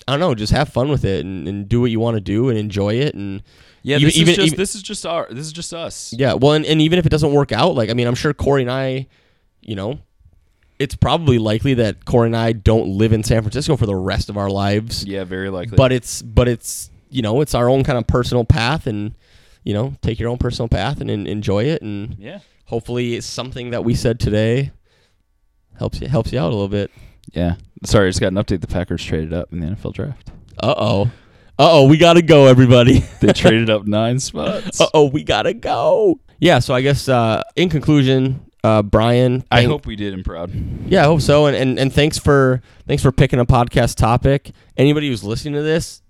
[0.08, 2.20] I don't know, just have fun with it and, and do what you want to
[2.20, 3.42] do and enjoy it, and
[3.82, 6.14] yeah, even- this even- is just even- this is just our this is just us.
[6.16, 8.32] yeah, well, and, and even if it doesn't work out, like I mean, I'm sure
[8.32, 9.06] Cory and I,
[9.60, 9.98] you know.
[10.78, 14.28] It's probably likely that Cory and I don't live in San Francisco for the rest
[14.28, 15.04] of our lives.
[15.04, 15.76] Yeah, very likely.
[15.76, 19.14] but it's but it's you know it's our own kind of personal path and
[19.64, 22.40] you know take your own personal path and, en- enjoy it and yeah.
[22.64, 24.72] hopefully it's something that we said today
[25.78, 26.90] helps you helps you out a little bit
[27.32, 27.56] Yeah.
[27.84, 28.60] Sorry, I just got an update.
[28.60, 30.30] The Packers traded up in the NFL draft.
[30.62, 31.10] uh-oh
[31.58, 34.80] uh-oh we gotta go everybody They traded up nine spots.
[34.80, 39.86] uh-oh we gotta go yeah so i guess uh in conclusion uh brian I hope
[39.86, 40.50] we did him proud.
[40.86, 44.52] yeah i hope so and, and and thanks for thanks for picking a podcast topic
[44.76, 46.00] anybody who's listening to this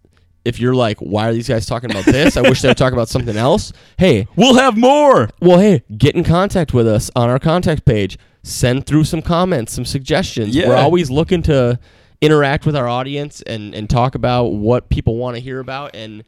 [0.45, 2.93] if you're like why are these guys talking about this i wish they would talk
[2.93, 5.29] about something else hey We'll have more.
[5.41, 8.19] Well, hey, get in contact with us on our contact page.
[8.43, 10.55] Send through some comments, some suggestions.
[10.57, 10.69] Yeah.
[10.69, 11.79] We're always looking to
[12.21, 15.95] interact with our audience and, and talk about what people want to hear about.
[15.95, 16.25] And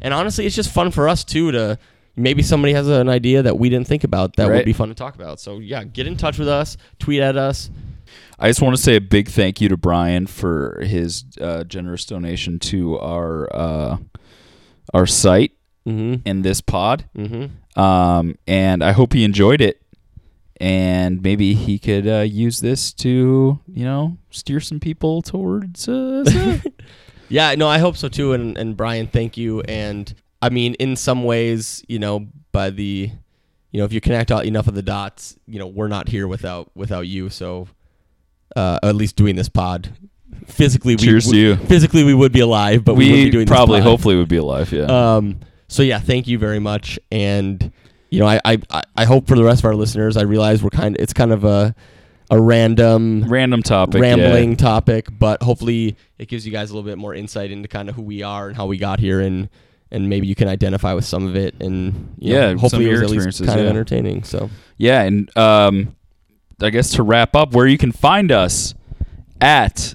[0.00, 1.78] and honestly, it's just fun for us too to
[2.18, 4.94] maybe somebody has an idea that we didn't think about that would be fun to
[4.94, 5.40] talk about.
[5.40, 7.70] So yeah, get in touch with us, tweet at us.
[8.38, 12.04] I just want to say a big thank you to Brian for his uh, generous
[12.04, 13.96] donation to our uh,
[14.94, 15.52] our site
[15.86, 16.16] Mm-hmm.
[16.28, 17.06] and this pod.
[17.16, 17.80] Mm-hmm.
[17.80, 19.80] Um, and I hope he enjoyed it.
[20.60, 25.88] And maybe he could uh, use this to, you know, steer some people towards.
[25.88, 26.58] Uh,
[27.30, 28.32] Yeah, no, I hope so too.
[28.32, 29.60] And and Brian, thank you.
[29.62, 33.10] And I mean, in some ways, you know, by the,
[33.72, 36.26] you know, if you connect all, enough of the dots, you know, we're not here
[36.28, 37.28] without without you.
[37.30, 37.68] So,
[38.56, 39.90] uh, at least doing this pod,
[40.46, 41.56] physically, we Cheers to you.
[41.56, 44.36] Physically, we would be alive, but we, we be doing this probably, hopefully, would be
[44.36, 44.72] alive.
[44.72, 44.84] Yeah.
[44.84, 47.72] Um, so yeah, thank you very much, and
[48.10, 50.70] you know, I, I, I- hope for the rest of our listeners, I realize we're
[50.70, 51.74] kind, of it's kind of a,
[52.30, 53.96] a random, Random topic.
[54.00, 54.14] yeah.
[54.14, 57.90] rambling topic, but hopefully it gives you guys a little bit more insight into kind
[57.90, 59.50] of who we are and how we got here, and
[59.90, 62.84] and maybe you can identify with some of it, and you know, Yeah, some hopefully
[62.86, 64.22] of it was at least experiences, kind of entertaining.
[64.24, 65.96] So Yeah, and um,
[66.60, 68.74] I guess to wrap up, where you can find us
[69.40, 69.94] at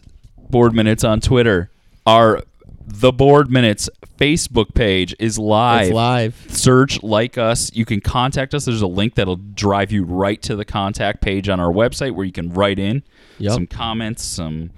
[0.50, 1.70] Board Minutes on Twitter.
[2.06, 2.42] Our
[2.86, 5.88] The Board Minutes Facebook page is live.
[5.88, 6.46] it's live.
[6.50, 7.72] Search like us.
[7.74, 8.66] You can contact us.
[8.66, 12.26] There's a link that'll drive you right to the contact page on our website where
[12.26, 13.04] you can write in
[13.40, 13.54] Yep.
[13.54, 14.70] some comments, some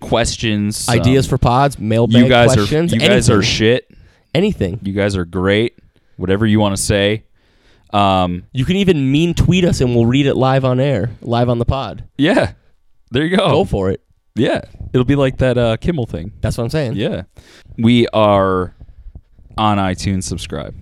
[0.00, 3.90] questions, Ideas for pods, mailbag you guys questions, are you guys are shit.
[4.34, 4.80] Anything.
[4.82, 5.78] You guys are great.
[6.16, 7.24] Whatever you want to say.
[7.92, 11.48] Um, You can even mean tweet us, and we'll read it live on air, live
[11.48, 12.04] on the pod.
[12.18, 12.52] yeah,
[13.10, 13.48] there you go.
[13.50, 14.02] Go for it.
[14.34, 14.60] Yeah,
[14.92, 16.32] it'll be like that uh, Kimmel thing.
[16.40, 16.94] That's what I'm saying.
[16.96, 17.22] Yeah,
[17.78, 18.74] we are
[19.56, 20.24] on iTunes.
[20.24, 20.74] Subscribe.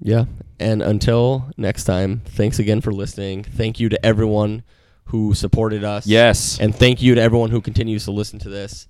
[0.00, 0.24] Yeah.
[0.60, 3.42] And until next time, thanks again for listening.
[3.42, 4.62] Thank you to everyone
[5.06, 6.06] who supported us.
[6.06, 8.86] Yes, And thank you to everyone who continues to listen to this.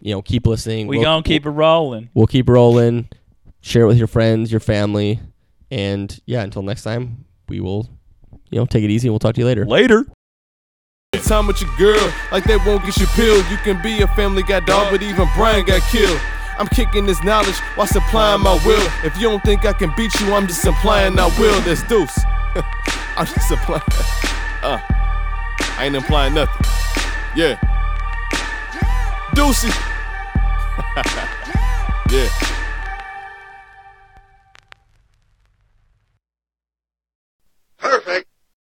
[0.00, 0.86] You know, keep listening.
[0.86, 2.08] we We'll- gonna keep it rolling.
[2.14, 3.08] We'll keep rolling.
[3.62, 5.20] Share it with your friends, your family.
[5.70, 7.88] And yeah, until next time, we will,
[8.50, 9.64] you know, take it easy and we'll talk to you later.
[9.64, 10.04] Later.
[11.24, 13.44] Time with your girl, like they won't get you peeled.
[13.50, 16.18] You can be a family guy dog, but even Brian got killed.
[16.58, 18.86] I'm kicking this knowledge while supplying my will.
[19.04, 21.60] If you don't think I can beat you, I'm just implying I will.
[21.62, 22.18] That's deuce.
[23.16, 23.82] I'm just implying.
[24.62, 24.78] Uh,
[25.76, 26.64] I ain't implying nothing.
[27.34, 27.58] Yeah.
[29.34, 29.70] Deucey.
[32.12, 32.51] yeah.
[37.82, 38.31] Perfect.